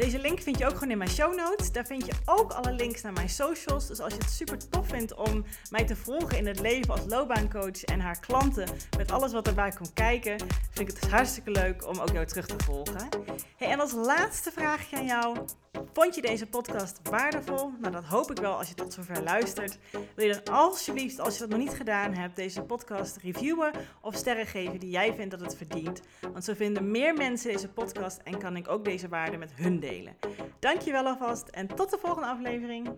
Deze 0.00 0.18
link 0.18 0.40
vind 0.40 0.58
je 0.58 0.64
ook 0.64 0.72
gewoon 0.72 0.90
in 0.90 0.98
mijn 0.98 1.10
show 1.10 1.36
notes. 1.36 1.72
Daar 1.72 1.86
vind 1.86 2.06
je 2.06 2.12
ook 2.24 2.52
alle 2.52 2.72
links 2.72 3.02
naar 3.02 3.12
mijn 3.12 3.28
socials. 3.28 3.86
Dus 3.86 4.00
als 4.00 4.12
je 4.12 4.18
het 4.18 4.30
super 4.30 4.68
tof 4.68 4.88
vindt 4.88 5.14
om 5.14 5.44
mij 5.70 5.84
te 5.84 5.96
volgen 5.96 6.38
in 6.38 6.46
het 6.46 6.60
leven 6.60 6.90
als 6.90 7.00
loopbaancoach 7.08 7.84
en 7.84 8.00
haar 8.00 8.20
klanten 8.20 8.68
met 8.96 9.10
alles 9.10 9.32
wat 9.32 9.46
erbij 9.46 9.70
komt 9.70 9.92
kijken, 9.92 10.38
vind 10.70 10.88
ik 10.88 10.96
het 11.00 11.10
hartstikke 11.10 11.50
leuk 11.50 11.86
om 11.86 11.98
ook 11.98 12.12
jou 12.12 12.26
terug 12.26 12.46
te 12.46 12.64
volgen. 12.64 13.08
Hey, 13.56 13.68
en 13.68 13.80
als 13.80 13.92
laatste 13.92 14.50
vraagje 14.50 14.96
aan 14.96 15.06
jou. 15.06 15.36
Vond 15.92 16.14
je 16.14 16.22
deze 16.22 16.46
podcast 16.46 17.00
waardevol? 17.02 17.72
Nou, 17.80 17.92
dat 17.92 18.04
hoop 18.04 18.30
ik 18.30 18.38
wel 18.38 18.56
als 18.56 18.68
je 18.68 18.74
tot 18.74 18.92
zover 18.92 19.22
luistert. 19.22 19.78
Wil 20.14 20.26
je 20.26 20.40
dan 20.44 20.54
alsjeblieft, 20.54 21.20
als 21.20 21.34
je 21.34 21.40
dat 21.40 21.48
nog 21.48 21.58
niet 21.58 21.76
gedaan 21.76 22.14
hebt, 22.14 22.36
deze 22.36 22.62
podcast 22.62 23.16
reviewen 23.16 23.72
of 24.00 24.14
sterren 24.14 24.46
geven 24.46 24.80
die 24.80 24.90
jij 24.90 25.14
vindt 25.14 25.30
dat 25.30 25.40
het 25.40 25.56
verdient? 25.56 26.00
Want 26.32 26.44
zo 26.44 26.54
vinden 26.54 26.90
meer 26.90 27.14
mensen 27.14 27.52
deze 27.52 27.68
podcast 27.68 28.20
en 28.24 28.38
kan 28.38 28.56
ik 28.56 28.68
ook 28.68 28.84
deze 28.84 29.08
waarde 29.08 29.36
met 29.36 29.52
hun 29.54 29.80
delen. 29.90 30.16
Dankjewel 30.58 31.06
alvast 31.06 31.48
en 31.48 31.66
tot 31.66 31.90
de 31.90 31.98
volgende 32.00 32.28
aflevering. 32.28 32.88